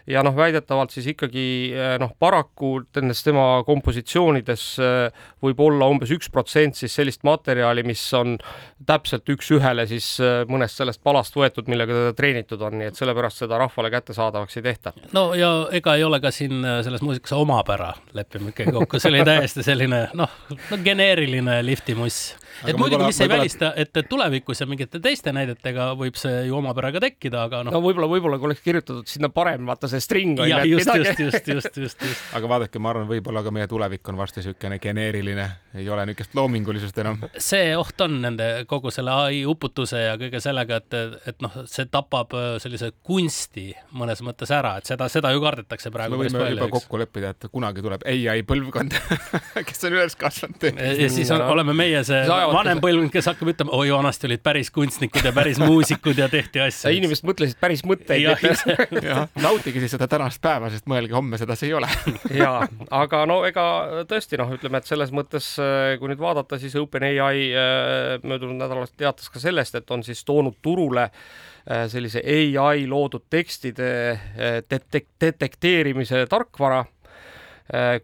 [0.09, 1.45] ja noh, väidetavalt siis ikkagi
[1.75, 7.85] eh, noh, paraku nendes tema kompositsioonides eh, võib olla umbes üks protsent siis sellist materjali,
[7.87, 8.37] mis on
[8.89, 13.45] täpselt üks-ühele siis eh, mõnest sellest palast võetud, millega teda treenitud on, nii et sellepärast
[13.45, 14.95] seda rahvale kättesaadavaks ei tehta.
[15.17, 19.25] no ja ega ei ole ka siin selles muusikas omapära, lepime ikkagi kokku, see oli
[19.29, 20.37] täiesti selline noh,
[20.71, 22.33] no geneeriline liftimuss
[22.67, 26.91] et muidugi, mis ei välista, et tulevikus ja mingite teiste näidetega võib see ju omapära
[26.95, 27.75] ka tekkida, aga noh.
[27.75, 30.49] no võib-olla, võib-olla kui oleks kirjutatud sinna parem, vaata see string on.
[30.69, 32.23] just, just, just, just, just, just.
[32.37, 36.37] aga vaadake, ma arvan, võib-olla ka meie tulevik on varsti niisugune geneeriline, ei ole niisugust
[36.39, 37.21] loomingulisust enam.
[37.37, 40.99] see oht on nende kogu selle ai uputuse ja kõige sellega, et,
[41.33, 45.93] et noh, see tapab äh, sellise kunsti mõnes mõttes ära, et seda, seda ju kardetakse
[45.95, 46.17] praegu.
[46.17, 48.97] me võime juba kokku leppida, et kunagi tuleb ai põlvkond
[49.69, 50.69] kes on üles kasvanud.
[50.79, 54.71] ja siis on, oleme meie see vanem põlvkond, kes hakkab ütlema, oi, vanasti olid päris
[54.75, 56.93] kunstnikud ja päris muusikud ja tehti asju.
[56.99, 58.29] inimesed mõtlesid päris mõtteid.
[59.47, 61.91] nautige siis seda tänast päeva, sest mõelge, homme sedasi ei ole.
[62.39, 62.61] Ja,
[62.95, 63.65] aga no ega
[64.09, 68.89] tõesti noh, ütleme, et selles mõttes, äh, kui nüüd vaadata, siis OpenAI äh, möödunud nädalal
[68.97, 73.91] teatas ka sellest, et on siis toonud turule äh, sellise ai loodud tekstide
[74.71, 76.85] detek-, detekteerimise tarkvara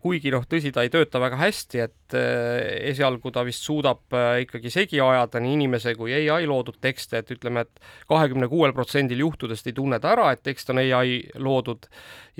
[0.00, 4.42] kuigi noh, tõsi, ta ei tööta väga hästi, et eh, esialgu ta vist suudab eh,
[4.44, 8.74] ikkagi segi ajada nii inimese kui ai loodud tekste, et ütleme et, et kahekümne kuuel
[8.76, 11.88] protsendil juhtudest ei tunne ta ära, et tekst on ai loodud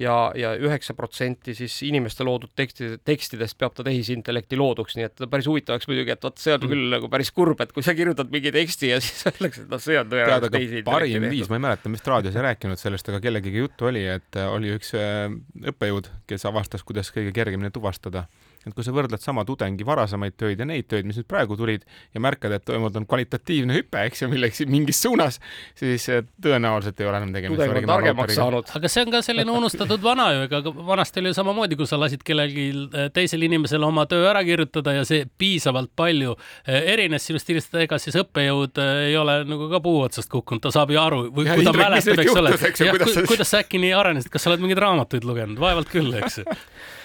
[0.01, 5.25] ja, ja üheksa protsenti siis inimeste loodud tekstide, tekstidest peab ta tehisintellekti looduks, nii et
[5.31, 6.73] päris huvitav oleks muidugi, et vot see on mm.
[6.73, 9.83] küll nagu päris kurb, et kui sa kirjutad mingi teksti ja siis öeldakse, et noh,
[9.83, 13.23] see on tõenäoliselt tehisintellekti parim viis, ma ei mäleta, vist raadios ei rääkinud sellest, aga
[13.25, 15.29] kellegagi juttu oli, et oli üks äh,
[15.73, 18.27] õppejõud, kes avastas, kuidas kõige kergemini tuvastada
[18.67, 21.85] et kui sa võrdled sama tudengi varasemaid töid ja neid töid, mis nüüd praegu tulid
[22.15, 25.41] ja märkad, et toimunud on kvalitatiivne hüpe, eks ju, millegi mingis suunas,
[25.79, 28.73] siis eh, tõenäoliselt ei ole enam tegemist tudeng on targemaks saanud.
[28.79, 32.01] aga see on ka selline unustatud vana ju, ega vanasti oli ju samamoodi, kui sa
[32.01, 37.29] lasid kellelgi eh, teisel inimesel oma töö ära kirjutada ja see piisavalt palju eh, erines
[37.29, 41.01] sinu stiilist, ega siis õppejõud ei ole nagu ka puu otsast kukkunud, ta saab ju
[41.03, 42.57] aru või ja, kui ta mäletab, eks ole,
[42.95, 46.43] kuidas, kuidas sa äkki nii arenesid, kas sa oled mingeid raamatuid lugenud, vaevalt küll, eks
[46.43, 46.49] ju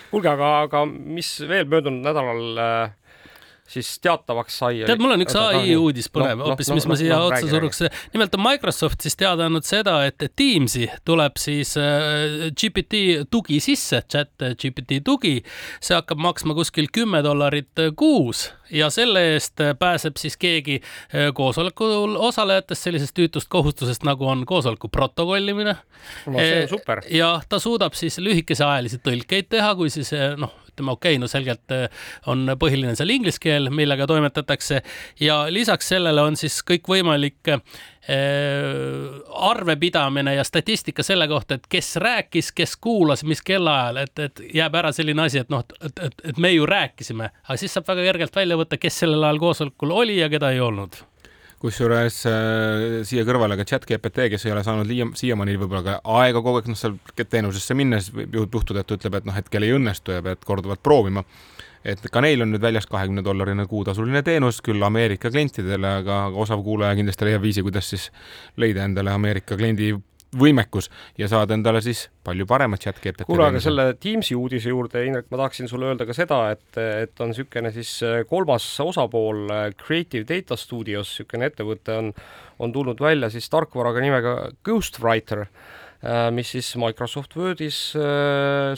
[0.09, 2.98] kuulge, aga, aga mis veel möödunud nädalal äh,
[3.69, 4.81] siis teatavaks sai.
[4.87, 7.29] tead, mul on üks ai uudis põnev no, hoopis no,, mis no, ma siia no,
[7.29, 7.81] otsa suruks.
[8.13, 14.01] nimelt on Microsoft siis teada andnud seda, et Teamsi tuleb siis äh, GPT tugi sisse,
[14.09, 15.39] chat GPT tugi.
[15.81, 22.17] see hakkab maksma kuskil kümme dollarit kuus ja selle eest pääseb siis keegi äh, koosolekul
[22.29, 25.75] osalejatest sellisest tüütust kohustusest, nagu on koosoleku protokollimine.
[26.25, 27.03] no see on super.
[27.11, 31.75] ja ta suudab siis lühikeseajalisi tõlkeid teha, kui siis noh, ütleme, okei okay,, no selgelt
[31.75, 31.87] eh,
[32.31, 34.81] on põhiline seal inglise keel, millega toimetatakse.
[35.19, 37.59] Ja lisaks sellele on siis kõikvõimalik eh,
[39.49, 44.79] arvepidamine ja statistika selle kohta, et kes rääkis, kes kuulas, mis kellaajal, et, et jääb
[44.79, 48.09] ära selline asi, et noh, et, et, et me ju rääkisime, aga siis saab väga
[48.11, 51.03] kergelt välja võtta, kes sellel ajal koosolekul oli ja keda ei olnud
[51.59, 55.95] kusjuures äh, siia kõrvale ka chat GPT, kes ei ole saanud liia, siiamaani võib-olla ka
[56.21, 59.67] aega kogu aeg noh, seal teenusesse minnes võib juhtuda, et ta ütleb, et noh, hetkel
[59.67, 61.23] ei õnnestu ja pead korduvalt proovima.
[61.83, 66.63] et ka neil on nüüd väljas kahekümne dollarine kuutasuline teenus küll Ameerika klientidele, aga osav
[66.63, 68.09] kuulaja kindlasti leiab viisi, kuidas siis
[68.57, 69.93] leida endale Ameerika kliendi
[70.37, 73.25] võimekus ja saad endale siis palju paremat chat GPT.
[73.27, 77.23] kuule, aga selle Teamsi uudise juurde, Indrek, ma tahaksin sulle öelda ka seda, et, et
[77.23, 82.13] on niisugune siis äh, kolmas osapool, äh, Creative Data Studios, niisugune ettevõte on,
[82.61, 85.47] on tulnud välja siis tarkvaraga nimega Ghostwriter,
[86.03, 87.81] äh, mis siis Microsoft Wordis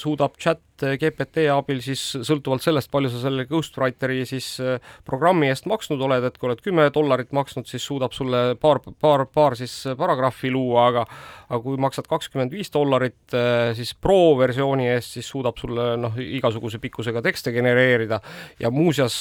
[0.02, 0.64] suudab chat
[1.02, 6.26] GPT abil siis sõltuvalt sellest, palju sa selle Ghostwriteri siis äh, programmi eest maksnud oled,
[6.28, 10.88] et kui oled kümme dollarit maksnud, siis suudab sulle paar, paar, paar siis paragrahvi luua,
[10.92, 11.06] aga
[11.52, 13.34] aga kui maksad kakskümmend viis dollarit
[13.76, 18.22] siis pro versiooni eest, siis suudab sulle noh, igasuguse pikkusega tekste genereerida
[18.60, 19.18] ja muuseas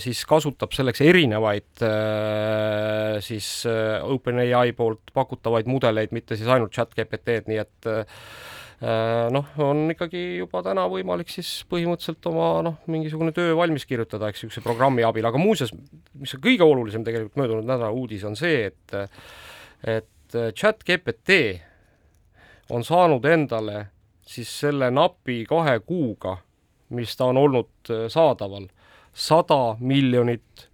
[0.00, 1.84] siis kasutab selleks erinevaid
[3.26, 7.92] siis OpenAI poolt pakutavaid mudeleid, mitte siis ainult chat GPT-d, nii et
[9.34, 14.42] noh, on ikkagi juba täna võimalik siis põhimõtteliselt oma noh, mingisugune töö valmis kirjutada, eks,
[14.42, 15.72] niisuguse programmi abil, aga muuseas,
[16.20, 18.98] mis on kõige olulisem tegelikult möödunud nädala uudis, on see, et
[19.84, 21.38] et chat GPT
[22.74, 23.86] on saanud endale
[24.26, 26.36] siis selle napi kahe kuuga,
[26.94, 28.68] mis ta on olnud äh, saadaval,
[29.12, 30.68] sada miljonit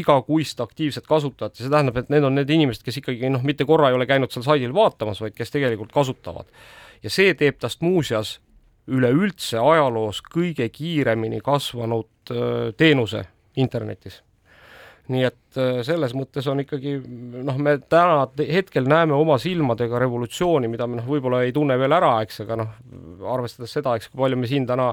[0.00, 3.66] igakuist aktiivset kasutajat ja see tähendab, et need on need inimesed, kes ikkagi noh, mitte
[3.68, 6.50] korra ei ole käinud seal saidil vaatamas, vaid kes tegelikult kasutavad
[7.02, 8.36] ja see teeb tast muuseas
[8.86, 12.34] üleüldse ajaloos kõige kiiremini kasvanud
[12.78, 13.24] teenuse
[13.56, 14.22] internetis.
[15.12, 16.96] Nii et selles mõttes on ikkagi
[17.46, 21.94] noh, me täna hetkel näeme oma silmadega revolutsiooni, mida me noh, võib-olla ei tunne veel
[21.96, 22.72] ära, eks, aga noh,
[23.36, 24.90] arvestades seda, eks, kui palju me siin täna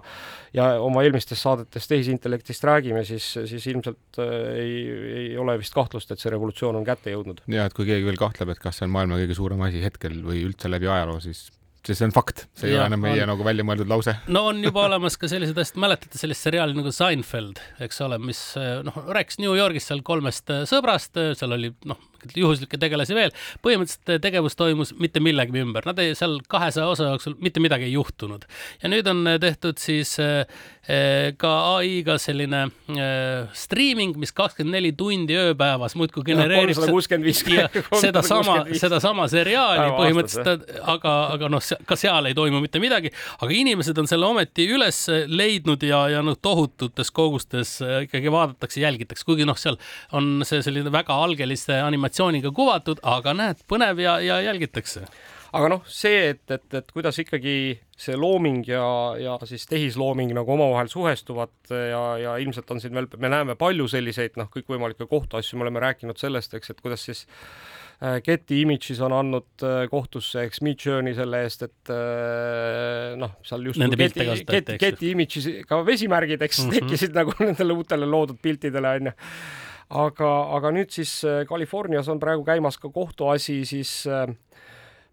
[0.56, 4.78] ja oma eelmistes saadetes tehisintellektist räägime, siis, siis ilmselt ei,
[5.24, 7.44] ei ole vist kahtlust, et see revolutsioon on kätte jõudnud.
[7.52, 10.22] ja et kui keegi veel kahtleb, et kas see on maailma kõige suurem asi hetkel
[10.24, 11.50] või üldse läbi ajaloo, siis
[11.84, 13.34] see, see on fakt, see ei ja, ole enam meie on...
[13.34, 14.16] nagu välja mõeldud lause.
[14.32, 18.42] no on juba olemas ka sellised asjad, mäletate sellist seriaali nagu Seinfeld, eks ole, mis
[18.88, 22.00] noh, rääkis New Yorgis seal kolmest sõbrast, seal oli noh,
[22.38, 23.34] juhuslikke tegelasi veel,
[23.66, 27.96] põhimõtteliselt tegevus toimus mitte millegi ümber, nad ei, seal kahesaja osa jooksul mitte midagi ei
[27.98, 28.46] juhtunud.
[28.82, 30.46] ja nüüd on tehtud siis äh,
[31.40, 32.66] ka ai-ga selline
[33.56, 36.76] striiming, mis kakskümmend neli tundi ööpäevas muudkui genereerib
[38.04, 44.02] sedasama, sedasama seriaali põhimõtteliselt, aga, aga noh, ka seal ei toimu mitte midagi, aga inimesed
[44.04, 49.60] on selle ometi üles leidnud ja, ja noh, tohututes kogustes ikkagi vaadatakse, jälgitakse, kuigi noh,
[49.60, 49.80] seal
[50.18, 55.08] on see selline väga algeliste animatsioonidega animatsiooniga kuvatud, aga näed, põnev ja, ja jälgitakse.
[55.54, 60.50] Aga noh, see, et, et, et kuidas ikkagi see looming ja, ja siis tehislooming nagu
[60.50, 65.60] omavahel suhestuvad ja, ja ilmselt on siin veel, me näeme palju selliseid noh, kõikvõimalikke kohtuasju,
[65.60, 67.28] me oleme rääkinud sellest, eks, et kuidas siis
[68.02, 73.70] äh, Getty Images on andnud äh, kohtusse, eks, Midjourney selle eest, et äh, noh, seal
[73.70, 76.80] just Getty, Getty, Getty Images ka vesimärgid, eks mm, -hmm.
[76.82, 79.14] tekkisid nagu nendele uutele loodud piltidele onju
[79.90, 84.28] aga, aga nüüd siis äh, Californias on praegu käimas ka kohtuasi siis äh,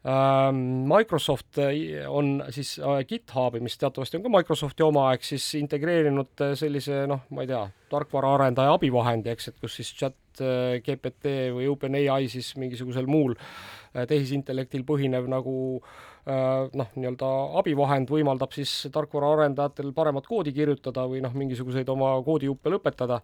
[0.04, 2.78] ähm, Microsoft äh, on siis
[3.08, 7.64] GitHubi, mis teatavasti on ka Microsofti oma, ehk siis integreerinud sellise noh, ma ei tea,
[7.90, 10.16] tarkvaraarendaja abivahendi, eks, et kus siis chat
[10.86, 13.34] GPT või OpenAI siis mingisugusel muul
[13.92, 15.54] tehisintellektil põhinev nagu
[16.30, 17.28] noh, nii-öelda
[17.58, 23.18] abivahend võimaldab siis tarkvaraarendajatel paremat koodi kirjutada või noh, mingisuguseid oma koodijuppe lõpetada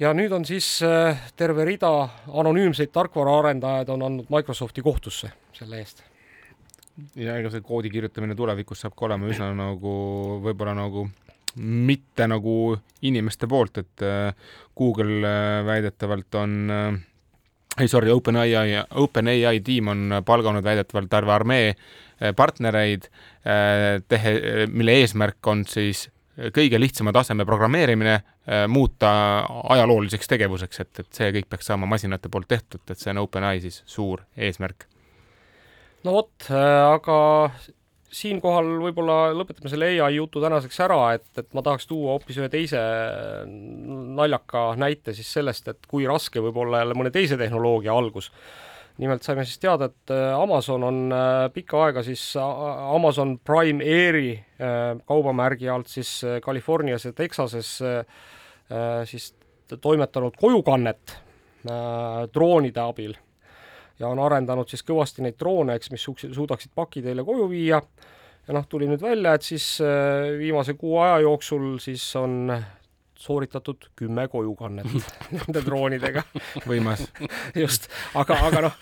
[0.00, 1.90] ja nüüd on siis äh, terve rida
[2.28, 6.02] anonüümseid tarkvaraarendajaid on andnud Microsofti kohtusse selle eest.
[7.16, 9.92] ja ega see koodi kirjutamine tulevikus saab ka olema üsna nagu
[10.44, 11.08] võib-olla nagu
[11.60, 14.34] mitte nagu inimeste poolt, et äh,
[14.78, 16.56] Google äh, väidetavalt on
[17.80, 21.68] ei sorry, OpenAI, OpenAI tiim on palganud väidetavalt terve armee
[22.36, 23.06] partnereid,
[24.10, 24.32] tehe,
[24.68, 26.02] mille eesmärk on siis
[26.52, 28.18] kõige lihtsama taseme programmeerimine
[28.68, 29.10] muuta
[29.70, 33.60] ajalooliseks tegevuseks, et, et see kõik peaks saama masinate poolt tehtud, et see on OpenAI
[33.62, 34.88] siis suur eesmärk.
[36.04, 37.18] no vot, äh, aga
[38.10, 42.48] siinkohal võib-olla lõpetame selle ai jutu tänaseks ära, et, et ma tahaks tuua hoopis ühe
[42.50, 42.80] teise
[43.46, 48.32] naljaka näite siis sellest, et kui raske võib olla jälle mõne teise tehnoloogia algus
[49.00, 52.44] nimelt saime siis teada, et äh, Amazon on äh, pikka aega siis äh,
[52.94, 54.32] Amazon Prime Airi
[55.08, 57.78] kaubamärgi alt siis Californias ja Texases
[59.10, 59.32] siis
[59.80, 61.16] toimetanud kojukannet
[62.34, 63.14] droonide abil
[64.00, 67.82] ja on arendanud siis kõvasti neid droone, eks, mis suudaksid paki teile koju viia.
[68.46, 69.66] ja noh, tuli nüüd välja, et siis
[70.38, 72.54] viimase kuu aja jooksul siis on
[73.20, 74.86] sooritatud kümme kojukannet
[75.36, 76.22] nende droonidega.
[76.66, 77.04] võimas.
[77.56, 78.78] just, aga, aga noh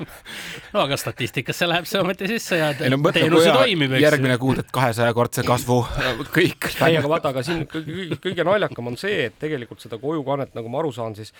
[0.74, 4.04] no aga statistikasse läheb see ometi sisse ja ei, no, teenus ju toimib, eks.
[4.04, 5.80] järgmine kuu teed kahesajakordse kasvu,
[6.36, 6.70] kõik.
[6.74, 10.72] ei, aga vaata, aga siin kõige, kõige naljakam on see, et tegelikult seda kojukannet, nagu
[10.72, 11.32] ma aru saan, siis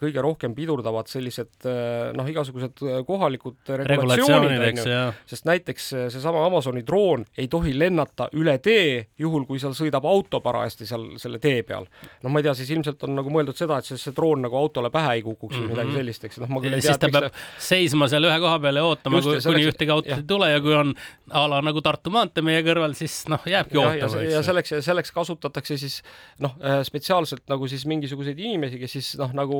[0.00, 6.82] kõige rohkem pidurdavad sellised äh, noh, igasugused kohalikud regulatsioonid, eks ju, sest näiteks seesama Amazoni
[6.86, 11.62] droon ei tohi lennata üle tee, juhul kui seal sõidab auto parajasti seal selle tee
[11.66, 11.86] peal.
[12.24, 14.58] noh, ma ei tea, siis ilmselt on nagu mõeldud seda, et see, see droon nagu
[14.58, 15.76] autole pähe ei kukuks või mm -hmm.
[15.76, 16.96] midagi sellist, eks noh, ma küll ei tea.
[16.98, 17.30] siis ta
[17.70, 20.94] seisma seal ühe koha peal ja ootama, kuni ühtegi autot ei tule ja kui on
[21.30, 24.22] a la nagu Tartu maantee meie kõrval, siis noh, jääbki ja, ootama.
[24.22, 26.00] ja selleks, selleks kasutatakse siis
[26.38, 29.59] noh, spetsiaalselt nagu siis mingisuguseid inimesi, kes siis noh, nagu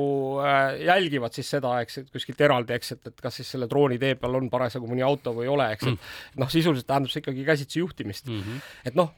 [0.81, 4.15] jälgivad siis seda, eks, et kuskilt eraldi, eks, et, et kas siis selle drooni tee
[4.19, 6.41] peal on parasjagu mõni auto või ei ole, eks, et mm.
[6.43, 8.41] noh, sisuliselt tähendab see ikkagi käsitsi juhtimist mm.
[8.41, 8.71] -hmm.
[8.91, 9.13] et noh,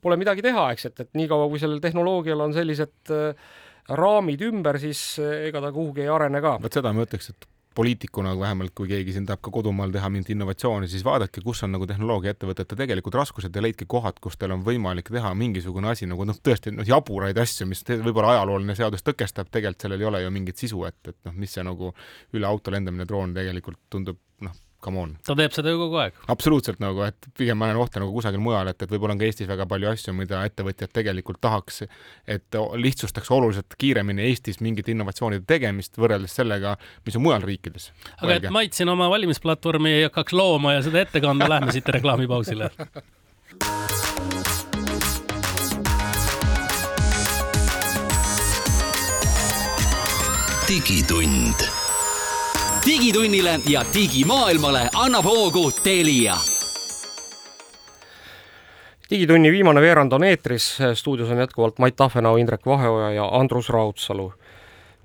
[0.00, 3.48] pole midagi teha, eks, et, et niikaua, kui sellel tehnoloogial on sellised äh,
[3.88, 6.58] raamid ümber, siis äh, ega ta kuhugi ei arene ka.
[6.62, 10.32] vot seda ma ütleks, et poliitikuna vähemalt, kui keegi siin tahab ka kodumaal teha mingit
[10.34, 14.64] innovatsiooni, siis vaadake, kus on nagu tehnoloogiaettevõtete tegelikud raskused ja leidke kohad, kus teil on
[14.66, 19.50] võimalik teha mingisugune asi nagu noh, tõesti noh, jaburaid asju, mis võib-olla ajalooline seadus tõkestab,
[19.50, 21.94] tegelikult sellel ei ole ju mingit sisu, et, et noh, mis see nagu
[22.32, 25.14] üle auto lendamine droon tegelikult tundub noh come on.
[25.26, 26.18] ta teeb seda ju kogu aeg.
[26.32, 29.28] absoluutselt nagu, et pigem ma näen ohte nagu kusagil mujal, et, et võib-olla on ka
[29.28, 31.82] Eestis väga palju asju, mida ettevõtjad tegelikult tahaks,
[32.26, 36.76] et lihtsustaks oluliselt kiiremini Eestis mingite innovatsioonide tegemist võrreldes sellega,
[37.06, 37.90] mis on mujal riikides.
[38.18, 38.46] aga Valge.
[38.46, 42.70] et Mait siin oma valimisplatvormi ei hakkaks looma ja seda ette kandma, lähme siit reklaamipausile
[50.72, 51.81] digitund
[52.86, 56.36] digitunnile ja digimaailmale annab hoogu Telia.
[59.10, 64.32] digitunni viimane veerand on eetris, stuudios on jätkuvalt Mait Tahvenau, Indrek Vaheoja ja Andrus Raudsalu.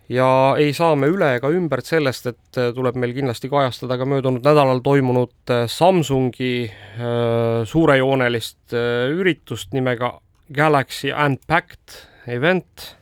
[0.09, 4.41] ja ei saa me üle ega ümbert sellest, et tuleb meil kindlasti kajastada ka möödunud
[4.41, 10.19] nädalal toimunud Samsungi äh, suurejoonelist äh, üritust nimega
[10.53, 12.96] Galaxy Unpacked event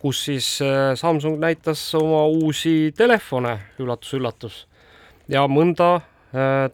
[0.00, 4.60] kus siis äh, Samsung näitas oma uusi telefone üllatus,, üllatus-üllatus,
[5.28, 5.92] ja mõnda
[6.32, 6.68] äh,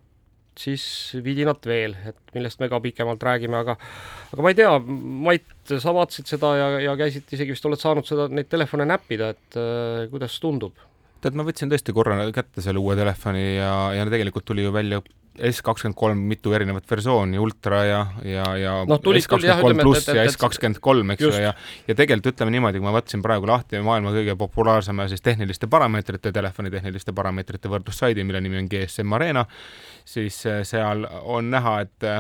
[0.57, 0.85] siis
[1.25, 3.77] vidinat veel, et millest me ka pikemalt räägime, aga
[4.33, 4.73] aga ma ei tea,
[5.27, 9.33] Mait, sa vaatasid seda ja, ja käisid isegi vist oled saanud seda, neid telefone näppida,
[9.37, 10.79] et äh, kuidas tundub?
[11.27, 15.03] Tead, ma võtsin tõesti korra kätte selle uue telefoni ja, ja tegelikult tuli ju välja
[15.37, 20.09] S kakskümmend kolm mitu erinevat versiooni, ultra ja, ja, ja no, S kakskümmend kolm pluss
[20.09, 21.53] ja S kakskümmend kolm, eks ju, ja
[21.87, 26.33] ja tegelikult ütleme niimoodi, kui ma võtsin praegu lahti maailma kõige populaarsema siis tehniliste parameetrite,
[26.33, 29.45] telefoni tehniliste parameetrite võrdlussaidi, mille nimi on GSM Arena,
[30.09, 32.11] siis äh, seal on näha, et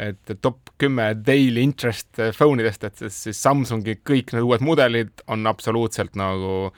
[0.00, 5.48] et top kümme daily interest phone idest, et siis Samsungi kõik need uued mudelid on
[5.50, 6.70] absoluutselt nagu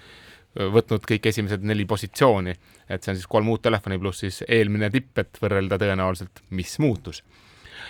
[0.53, 2.55] võtnud kõik esimesed neli positsiooni
[2.93, 6.77] et see on siis kolm uut telefoni pluss siis eelmine tipp, et võrrelda tõenäoliselt, mis
[6.83, 7.23] muutus.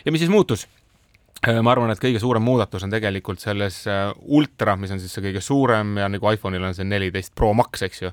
[0.04, 0.68] ja mis siis muutus?
[1.42, 3.80] Ma arvan, et kõige suurem muudatus on tegelikult selles
[4.30, 7.82] ultra, mis on siis see kõige suurem ja nagu iPhone'il on see neliteist Pro Max,
[7.82, 8.12] eks ju,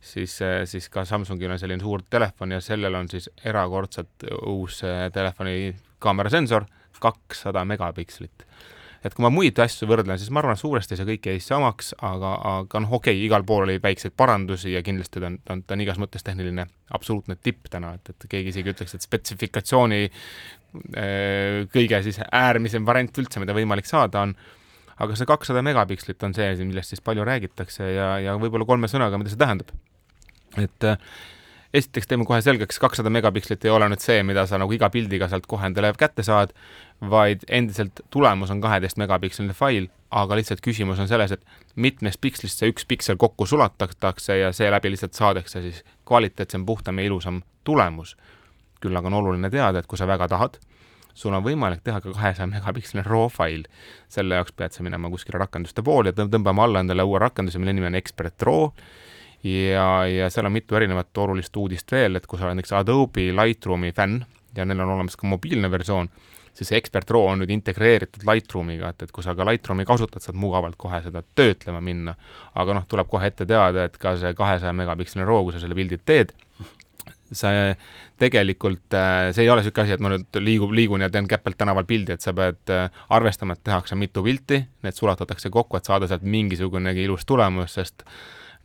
[0.00, 0.38] siis,
[0.70, 4.80] siis ka Samsungil on selline suur telefon ja sellel on siis erakordselt uus
[5.12, 6.64] telefoni kaamerasensor,
[7.00, 8.46] kakssada megapikslit
[9.04, 11.94] et kui ma muid asju võrdlen, siis ma arvan, et suuresti see kõik jäi samaks,
[12.04, 15.56] aga, aga noh, okei okay,, igal pool oli väikseid parandusi ja kindlasti ta on, ta
[15.56, 19.06] on, ta on igas mõttes tehniline absoluutne tipp täna, et, et keegi isegi ütleks, et
[19.06, 24.36] spetsifikatsiooni äh, kõige siis äärmisem variant üldse, mida võimalik saada on
[25.00, 29.20] aga see kakssada megapikslit on see, millest siis palju räägitakse ja, ja võib-olla kolme sõnaga,
[29.20, 29.72] mida see tähendab.
[30.60, 30.98] et äh,
[31.74, 35.28] esiteks teeme kohe selgeks, kakssada megapikslit ei ole nüüd see, mida sa nagu iga pildiga
[35.30, 36.54] sealt kohe endale kätte saad,
[37.12, 41.44] vaid endiselt tulemus on kaheteist megapiksline fail, aga lihtsalt küsimus on selles, et
[41.76, 47.06] mitmest pikslist see üks piksel kokku sulatatakse ja seeläbi lihtsalt saadakse siis kvaliteetsem, puhtam ja
[47.06, 48.16] ilusam tulemus.
[48.80, 50.54] küll aga on oluline teada, et kui sa väga tahad,
[51.14, 53.64] sul on võimalik teha ka kahesaja megapiksline raw fail.
[54.08, 57.72] selle jaoks pead sa minema kuskile rakenduste poole ja tõmbama alla endale uue rakenduse, mille
[57.72, 58.70] nimi on Expert Raw
[59.44, 63.30] ja, ja seal on mitu erinevat olulist uudist veel, et kui sa oled näiteks Adobe
[63.36, 64.20] Lightroomi fänn
[64.56, 66.10] ja neil on olemas ka mobiilne versioon,
[66.52, 70.38] siis Expert Raw on nüüd integreeritud Lightroomiga, et, et kui sa ka Lightroomi kasutad, saad
[70.38, 72.14] mugavalt kohe seda töötlema minna.
[72.54, 75.78] aga noh, tuleb kohe ette teada, et ka see kahesaja megapiksline RAW, kui sa selle
[75.78, 76.34] pildi teed,
[77.32, 77.76] see
[78.20, 81.56] tegelikult, äh, see ei ole niisugune asi, et ma nüüd liigub, liigun ja teen Käppelt
[81.60, 85.88] tänaval pildi, et sa pead äh, arvestama, et tehakse mitu pilti, need sulatatakse kokku, et
[85.88, 88.04] saada sealt mingisugunegi ilus tulemus, sest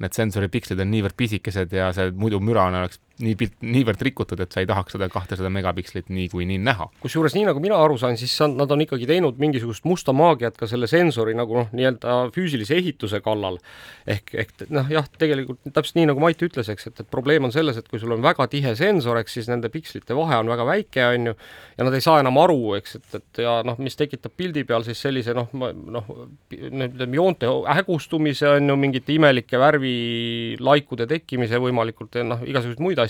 [0.03, 4.39] need sensori pikslid on niivõrd pisikesed ja see muidu mürane oleks nii pilt, niivõrd rikutud,
[4.43, 6.89] et sa ei tahaks seda kahtesada megapikslit niikuinii näha.
[6.99, 10.67] kusjuures nii nagu mina aru saan, siis nad on ikkagi teinud mingisugust musta maagiat ka
[10.67, 13.59] selle sensori nagu noh, nii-öelda füüsilise ehituse kallal.
[14.07, 17.55] ehk, ehk noh, jah, tegelikult täpselt nii nagu Mait ütles, eks, et, et probleem on
[17.55, 20.67] selles, et kui sul on väga tihe sensor, eks siis nende pikslite vahe on väga
[20.67, 21.35] väike, on ju,
[21.77, 24.83] ja nad ei saa enam aru, eks, et, et ja noh, mis tekitab pildi peal
[24.87, 26.11] siis sellise noh, noh,
[26.51, 27.47] ütleme joonte
[27.79, 33.04] hägustumise on ju, mingite imelike värvilaikude tekkimise võimalikult ja noh, igasuguseid muid asju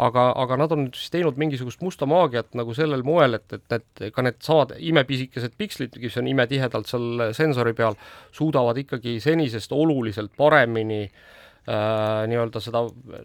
[0.00, 4.12] aga, aga nad on siis teinud mingisugust musta maagiat nagu sellel moel, et, et need,
[4.14, 7.98] ka needsamad imepisikesed pikslid, mis on imetihedalt seal sensori peal,
[8.36, 12.84] suudavad ikkagi senisest oluliselt paremini äh, nii-öelda seda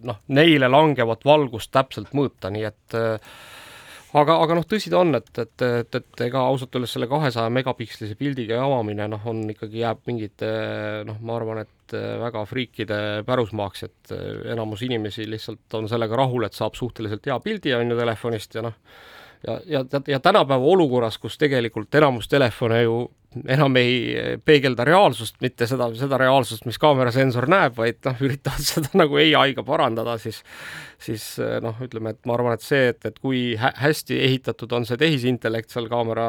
[0.10, 3.36] noh, neile langevat valgust täpselt mõõta, nii et äh,
[4.22, 7.52] aga, aga noh, tõsi ta on, et, et, et, et ega ausalt öeldes selle kahesaja
[7.54, 10.52] megapikslise pildiga jamamine noh, on ikkagi jääb mingite
[11.08, 14.16] noh, ma arvan, et väga friikide pärusmaaks, et
[14.54, 18.66] enamus inimesi lihtsalt on sellega rahul, et saab suhteliselt hea pildi on ju telefonist ja
[18.66, 18.80] noh,
[19.48, 22.98] ja, ja, ja tänapäeva olukorras, kus tegelikult enamus telefone ju
[23.52, 28.92] enam ei peegelda reaalsust, mitte seda, seda reaalsust, mis kaamerasensor näeb, vaid noh, üritavad seda
[28.98, 30.44] nagu ai-ga parandada, siis
[31.02, 31.24] siis
[31.64, 34.98] noh, ütleme, et ma arvan, et see, et, et kui hä hästi ehitatud on see
[35.00, 36.28] tehisintellekt seal kaamera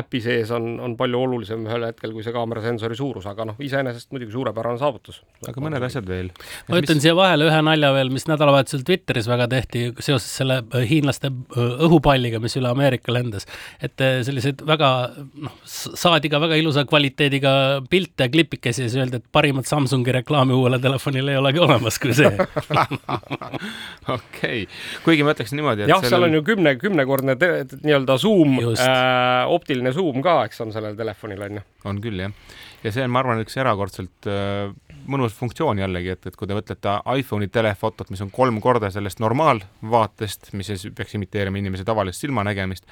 [0.00, 4.10] äpi sees, on, on palju olulisem ühel hetkel kui see kaamerasensori suurus, aga noh, iseenesest
[4.14, 5.20] muidugi suurepärane saavutus.
[5.48, 6.32] aga mõned asjad veel.
[6.68, 7.06] ma ütlen mis...
[7.06, 11.76] siia vahele ühe nalja veel, mis nädalavahetusel Twitteris väga tehti seoses selle äh, hiinlaste äh,
[11.88, 13.48] õhupalliga, mis üle Ameerika lendas.
[13.80, 18.88] et äh, selliseid väga noh, saadi saadi ka väga ilusa kvaliteediga pilte ja klipikesi ja
[18.88, 24.66] siis öeldi, et parimat Samsungi reklaami uuele telefonile ei olegi olemas kui see okei okay.,
[25.04, 29.92] kuigi ma ütleks niimoodi, et jah, seal on ju kümne, kümnekordne nii-öelda zoom, äh, optiline
[29.96, 31.64] zoom ka, eks on sellel telefonil on ju.
[31.90, 32.36] on küll jah,
[32.84, 34.70] ja see on, ma arvan, üks erakordselt äh,
[35.10, 39.18] mõnus funktsioon jällegi, et, et kui te võtate iPhone'i telefotot, mis on kolm korda sellest
[39.24, 42.86] normaalvaatest, mis siis peaks imiteerima inimese tavalist silmanägemist,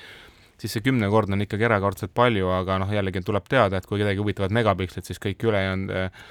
[0.60, 4.20] siis see kümnekordne on ikkagi erakordselt palju, aga noh, jällegi tuleb teada, et kui kedagi
[4.20, 6.22] huvitavad megapikslid, siis kõik ülejäänud äh,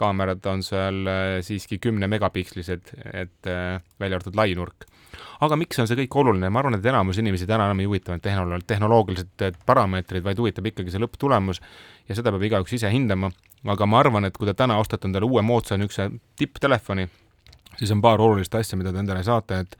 [0.00, 4.86] kaamerad on seal äh, siiski kümne megapikslised, et äh, välja arvatud lainurk.
[5.44, 8.16] aga miks on see kõik oluline, ma arvan, et enamus inimesi täna enam ei huvita
[8.22, 11.60] tehnolo tehnoloogilised parameetrid, vaid huvitab ikkagi see lõpptulemus
[12.08, 13.30] ja seda peab igaüks ise hindama,
[13.70, 16.08] aga ma arvan, et kui te täna ostate endale uue moodsa niisuguse
[16.40, 17.06] tipptelefoni,
[17.78, 19.78] siis on paar olulist asja, mida te endale saate, et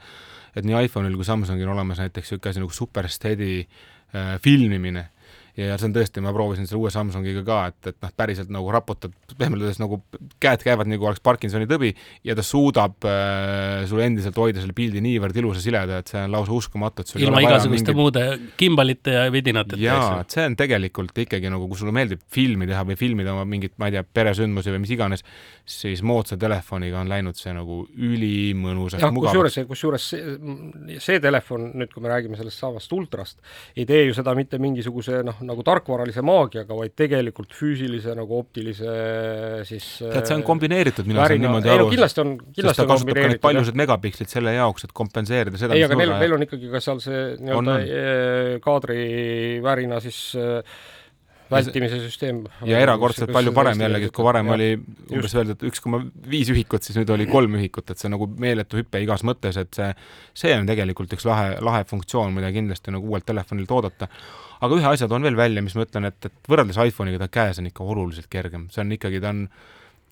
[0.54, 3.93] et nii iPhone'il kui Samsungil on olemas näiteks niisugune asi nagu Super Steady Äh,
[4.42, 5.08] filmimine
[5.56, 8.70] ja see on tõesti, ma proovisin selle uue Samsungiga ka, et, et noh, päriselt nagu
[8.74, 10.00] raputad, pehmelt öeldes nagu
[10.42, 11.92] käed käivad nagu oleks Parkinsoni tõbi
[12.26, 16.34] ja ta suudab äh, sul endiselt hoida selle pildi niivõrd ilusa sileda, et see on
[16.34, 18.00] lausa uskumatu, et sul ilma igasuguste mingit...
[18.00, 18.24] muude
[18.58, 19.78] kimbalite ja vidinateta.
[19.78, 23.46] jaa, et see on tegelikult ikkagi nagu, kui sulle meeldib filmi teha või filmida oma
[23.46, 25.22] mingit, ma ei tea, peresündmusi või mis iganes,
[25.62, 29.38] siis moodsa telefoniga on läinud see nagu ülimõnusaks, mugavaks.
[29.38, 33.38] kusjuures, kusjuures see, see telefon, nüüd kui me räägime sellest samast ultrast,
[33.78, 38.96] ei tee ju seda mitte mingisuguse noh, nagu tarkvaralise maagiaga, vaid tegelikult füüsilise nagu optilise
[39.68, 41.90] siis tead, see on kombineeritud, mina saan niimoodi aru.
[41.92, 43.42] kindlasti on, kindlasti on kombineeritud.
[43.44, 47.00] paljused megapikslid selle jaoks, et kompenseerida seda ei, aga neil, neil on ikkagi ka seal
[47.04, 50.76] see nii-öelda eh, kaadrivärina siis äh,
[51.50, 52.42] vältimise süsteem.
[52.68, 54.68] ja erakordselt palju parem jällegi, et kui varem ja, oli
[55.12, 58.80] umbes öeldud, üks koma viis ühikut, siis nüüd oli kolm ühikut, et see nagu meeletu
[58.80, 59.90] hüpe igas mõttes, et see,
[60.44, 64.08] see on tegelikult üks lahe, lahe funktsioon, mida kindlasti nagu uuelt telefonilt oodata.
[64.64, 67.60] aga ühe asja toon veel välja, mis ma ütlen, et, et võrreldes iPhone'iga ta käes
[67.60, 69.46] on ikka oluliselt kergem, see on ikkagi, ta on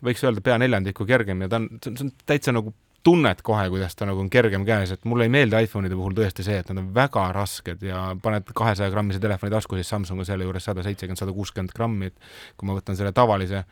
[0.04, 3.96] võiks öelda pea neljandiku kergem ja ta on, see on täitsa nagu tunned kohe, kuidas
[3.98, 6.82] ta nagu on kergem käes, et mulle ei meeldi iPhone'ide puhul tõesti see, et nad
[6.82, 10.84] on väga rasked ja paned kahesaja grammise telefoni tasku, siis Samsung on selle juures sada
[10.86, 13.64] seitsekümmend, sada kuuskümmend grammi, et kui ma võtan selle tavalise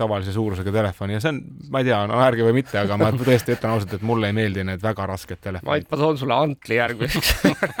[0.00, 1.40] tavalise suurusega telefoni ja see on,
[1.72, 4.36] ma ei tea, no ärge või mitte, aga ma tõesti ütlen ausalt, et mulle ei
[4.36, 5.70] meeldi need väga rasked telefonid.
[5.70, 7.32] Mait, ma toon sulle antli järgmiseks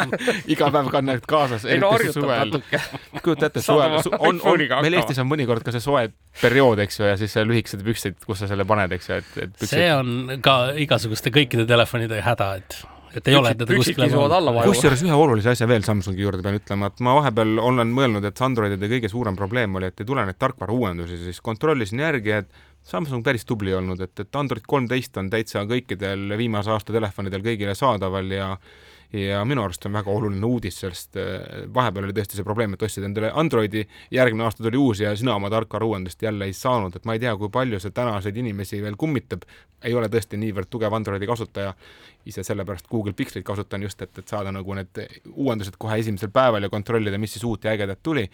[0.54, 1.66] iga päev kannad kaasas.
[1.68, 2.82] ei no harjutab natuke.
[3.20, 6.08] kujuta ette, suvel, on, on, meil Eestis on mõnikord ka see soe
[6.40, 9.54] periood, eks ju, ja siis lühikesed püksid, kus sa selle paned, eks ju, et, et
[9.56, 9.72] püksid.
[9.76, 10.58] see on ka
[10.90, 12.80] igasuguste kõikide telefonide häda, et
[13.10, 14.06] et ei ole teda kuskile
[14.68, 18.42] kusjuures ühe olulise asja veel Samsungi juurde pean ütlema, et ma vahepeal olen mõelnud, et
[18.46, 22.62] Androidide kõige suurem probleem oli, et ei tule neid tarkvara uuendusi, siis kontrollisin järgi, et
[22.86, 27.74] Samsung päris tubli olnud, et, et Android kolmteist on täitsa kõikidel viimase aasta telefonidel kõigile
[27.76, 28.52] saadaval ja
[29.12, 32.84] ja minu arust on väga oluline uudis, sest äh, vahepeal oli tõesti see probleem, et
[32.86, 33.82] ostsid endale Androidi,
[34.14, 37.22] järgmine aasta tuli uus ja sina oma tarkvara uuendust jälle ei saanud, et ma ei
[37.22, 39.46] tea, kui palju see tänaseid inimesi veel kummitab,
[39.84, 41.74] ei ole tõesti niivõrd tugev Androidi kasutaja,
[42.28, 46.68] ise sellepärast Google Pixelit kasutan just, et, et saada nagu need uuendused kohe esimesel päeval
[46.68, 48.28] ja kontrollida, mis siis uut ja ägedat tuli,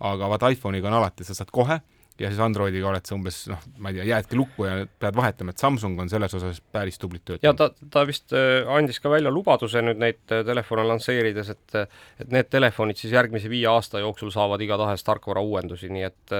[0.00, 1.80] aga vaat iPhone'iga on alati, sa saad kohe
[2.20, 5.54] ja siis Androidiga oled sa umbes noh, ma ei tea, jäädki lukku ja pead vahetama,
[5.54, 9.12] et Samsung on selles osas päris tublit tööd ja ta, ta vist äh, andis ka
[9.12, 14.02] välja lubaduse nüüd neid äh, telefone lansseerides, et et need telefonid siis järgmise viie aasta
[14.02, 16.38] jooksul saavad igatahes tarkvara uuendusi, nii et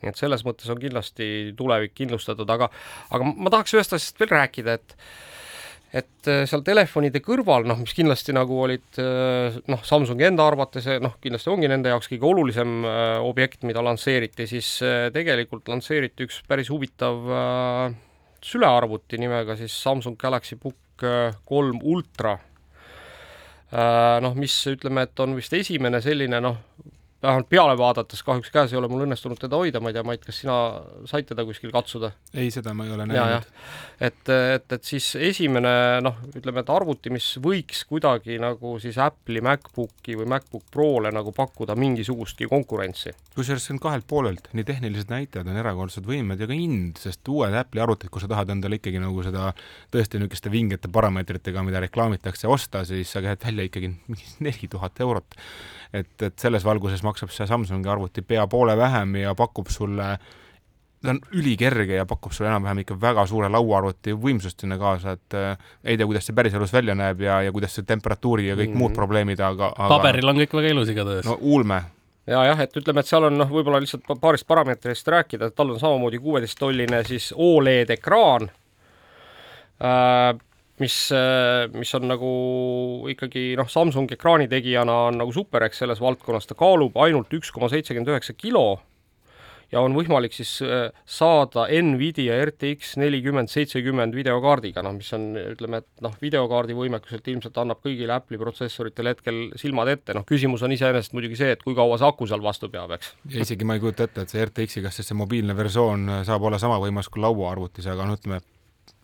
[0.00, 2.70] nii et selles mõttes on kindlasti tulevik kindlustatud, aga
[3.10, 4.96] aga ma tahaks ühest asjast veel rääkida, et
[5.90, 10.86] et äh, seal telefonide kõrval, noh, mis kindlasti nagu olid äh, noh, Samsungi enda arvates
[11.02, 14.68] noh, kindlasti ongi nende jaoks kõige olulisem äh, objekt, mida lansseeriti, siis
[15.14, 17.18] tegelikult lansseeriti üks päris huvitav
[18.40, 21.04] sülearvuti nimega siis Samsung Galaxy Book
[21.48, 22.34] kolm Ultra.
[24.20, 26.58] noh, mis ütleme, et on vist esimene selline noh,
[27.22, 30.22] vähemalt peale vaadates, kahjuks käes ei ole mul õnnestunud teda hoida, ma ei tea, Mait,
[30.24, 30.56] kas sina
[31.08, 32.12] said teda kuskil katsuda?
[32.32, 33.48] ei, seda ma ei ole näinud.
[34.00, 35.72] et, et, et siis esimene
[36.04, 41.34] noh, ütleme, et arvuti, mis võiks kuidagi nagu siis Apple'i MacBooki või MacBook Prole nagu
[41.36, 43.12] pakkuda mingisugustki konkurentsi.
[43.36, 47.28] kusjuures see on kahelt poolelt, nii tehnilised näitajad on erakordselt võimed ja ka hind, sest
[47.28, 49.52] uued Apple'i arvutid, kui sa tahad endale ikkagi nagu seda
[49.92, 55.04] tõesti niisuguste vingete parameetritega, mida reklaamitakse, osta, siis sa käid välja ikkagi mingi neli tuhat
[55.04, 55.36] eurot
[55.92, 60.16] et, et selles valguses maksab see Samsungi arvuti pea poole vähem ja pakub sulle
[61.02, 65.36] ta on ülikerge ja pakub sulle enam-vähem ikka väga suure lauaarvuti võimsust sinna kaasa, et
[65.38, 68.68] äh, ei tea, kuidas see päriselus välja näeb ja, ja kuidas see temperatuuri ja kõik
[68.68, 68.84] mm -hmm.
[68.84, 71.24] muud probleemid, aga, aga paberil on kõik väga ilus igatahes.
[71.24, 71.82] no ulme
[72.26, 75.70] ja jah, et ütleme, et seal on noh, võib-olla lihtsalt paarist parameetrist rääkida, et tal
[75.70, 78.50] on samamoodi kuueteisttolline siis Oled ekraan
[79.80, 80.36] äh,,
[80.80, 82.30] mis, äh, mis on nagu
[83.12, 87.52] ikkagi noh, Samsung ekraani tegijana on nagu super, eks selles valdkonnas, ta kaalub ainult üks
[87.54, 88.80] koma seitsekümmend üheksa kilo
[89.70, 95.82] ja on võimalik siis äh, saada Nvidia RTX nelikümmend seitsekümmend videokaardiga, noh, mis on, ütleme,
[95.84, 100.74] et noh, videokaardi võimekuselt ilmselt annab kõigile Apple'i protsessoritel hetkel silmad ette, noh, küsimus on
[100.74, 103.14] iseenesest muidugi see, et kui kaua see aku seal vastu peab, eks.
[103.30, 106.50] ja isegi ma ei kujuta ette, et see RTX-i, kas siis see mobiilne versioon saab
[106.50, 108.42] olla sama võimas kui lauaarvutis, aga no ütleme,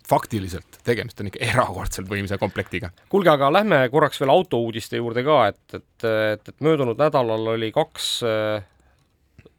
[0.09, 2.91] faktiliselt tegemist on ikka erakordselt võimsa komplektiga.
[3.09, 7.73] kuulge, aga lähme korraks veel autouudiste juurde ka, et, et, et, et möödunud nädalal oli
[7.75, 8.67] kaks äh,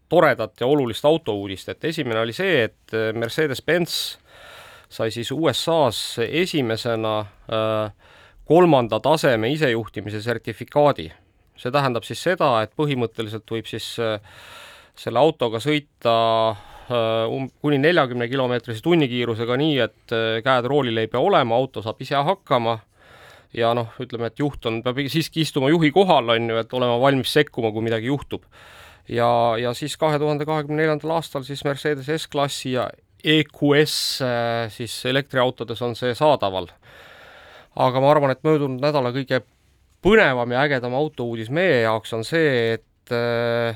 [0.10, 4.18] toredat ja olulist autouudist, et esimene oli see, et äh, Mercedes-Benz
[4.89, 7.91] sai siis USA-s esimesena äh,
[8.48, 11.12] kolmanda taseme isejuhtimise sertifikaadi.
[11.58, 14.20] see tähendab siis seda, et põhimõtteliselt võib siis äh,
[14.95, 16.14] selle autoga sõita
[16.89, 22.01] um-, kuni neljakümne kilomeetrise tunnikiirusega nii, et äh, käed roolil ei pea olema, auto saab
[22.03, 22.77] ise hakkama
[23.57, 26.97] ja noh, ütleme, et juht on, peab siiski istuma juhi kohal, on ju, et olema
[27.01, 28.45] valmis sekkuma, kui midagi juhtub.
[29.09, 29.29] ja,
[29.59, 32.89] ja siis kahe tuhande kahekümne neljandal aastal siis Mercedes S-klassi ja
[33.23, 36.69] EQS äh, siis elektriautodes on see saadaval.
[37.75, 39.43] aga ma arvan, et möödunud nädala kõige
[40.03, 43.75] põnevam ja ägedam autouudis meie jaoks on see, et äh,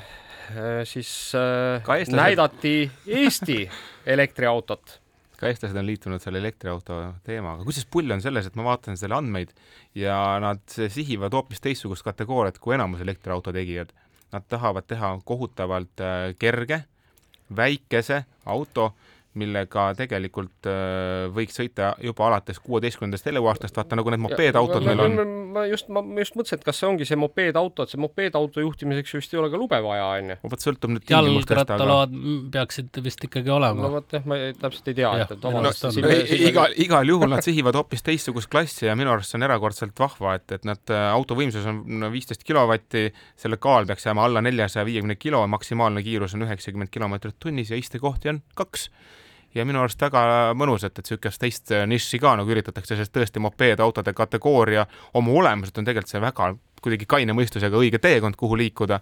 [0.88, 2.16] siis äh, eestlased...
[2.16, 2.74] näidati
[3.06, 3.64] Eesti
[4.06, 4.98] elektriautot
[5.42, 9.16] ka eestlased on liitunud selle elektriauto teemaga, kusjuures pull on selles, et ma vaatan selle
[9.16, 9.50] andmeid
[9.98, 13.90] ja nad sihivad hoopis teistsugust kategooriat kui enamus elektriauto tegijad.
[14.32, 16.84] Nad tahavad teha kohutavalt äh, kerge,
[17.56, 18.92] väikese auto
[19.38, 25.16] millega tegelikult äh, võiks sõita juba alates kuueteistkümnendast eluaastast, vaata nagu need mopeedautod meil on.
[25.54, 29.16] ma just, ma just mõtlesin, et kas see ongi see mopeedauto, et see mopeedauto juhtimiseks
[29.16, 30.36] vist ei ole ka lube vaja, onju.
[30.52, 32.16] vot sõltub nüüd tingimustest, aga jalgrattaload
[32.56, 33.86] peaksid vist ikkagi olema.
[33.86, 36.12] no vot jah, ma ei, täpselt ei tea, et, et omavahel no, no,
[36.50, 40.36] igal, igal juhul nad sihivad hoopis teistsugust klassi ja minu arust see on erakordselt vahva,
[40.40, 43.08] et, et nad, äh, auto võimsus on viisteist kilovatti,
[43.40, 47.80] selle kaal peaks jääma alla neljasaja viiekümne kilo, maksimaalne kiirus on üheksakümmend kilomeetrit tunnis ja
[47.80, 48.90] istekohti on kaks
[49.54, 50.24] ja minu arust väga
[50.58, 54.86] mõnus, et, et niisugust teist nišši ka nagu üritatakse, sest tõesti mopeedautode kategooria
[55.18, 58.98] oma olemuselt on tegelikult see väga kuidagi kaine mõistusega õige teekond, kuhu liikuda,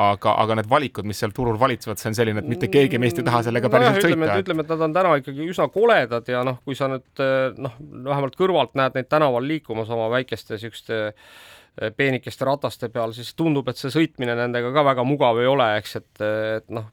[0.00, 3.18] aga, aga need valikud, mis seal turul valitsevad, see on selline, et mitte keegi meist
[3.20, 4.38] ei taha sellega päriselt no, sõita.
[4.44, 7.24] ütleme, et nad on täna ikkagi üsna koledad ja noh, kui sa nüüd
[7.58, 7.76] noh,
[8.06, 13.68] vähemalt kõrvalt näed neid tänaval liikumas oma väikeste niisuguste eh, peenikeste rataste peal, siis tundub,
[13.70, 16.26] et see sõitmine nendega ka väga mugav ei ole, eks, et,
[16.60, 16.90] et noh,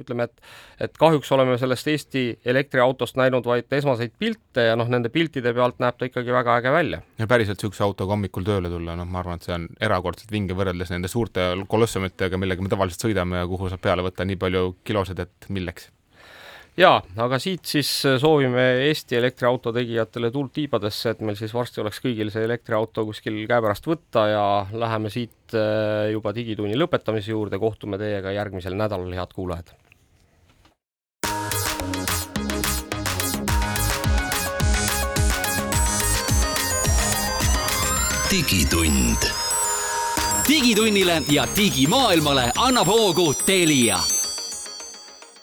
[0.00, 5.10] ütleme, et et kahjuks oleme sellest Eesti elektriautost näinud vaid esmaseid pilte ja noh, nende
[5.12, 7.02] piltide pealt näeb ta ikkagi väga äge välja.
[7.18, 10.56] ja päriselt niisuguse autoga hommikul tööle tulla, noh, ma arvan, et see on erakordselt vinge
[10.58, 14.64] võrreldes nende suurte kolossumitega, millega me tavaliselt sõidame ja kuhu saab peale võtta nii palju
[14.84, 15.90] kilosid, et milleks
[16.78, 17.88] jaa, aga siit siis
[18.22, 23.40] soovime Eesti elektriauto tegijatele tuld tiibadesse, et meil siis varsti oleks kõigil see elektriauto kuskil
[23.50, 29.34] käepärast võtta ja läheme siit äh, juba Digitunni lõpetamise juurde, kohtume teiega järgmisel nädalal, head
[29.34, 29.74] kuulajad.
[38.28, 39.24] digitund.
[40.48, 44.02] digitunnile ja digimaailmale annab hoogu Telia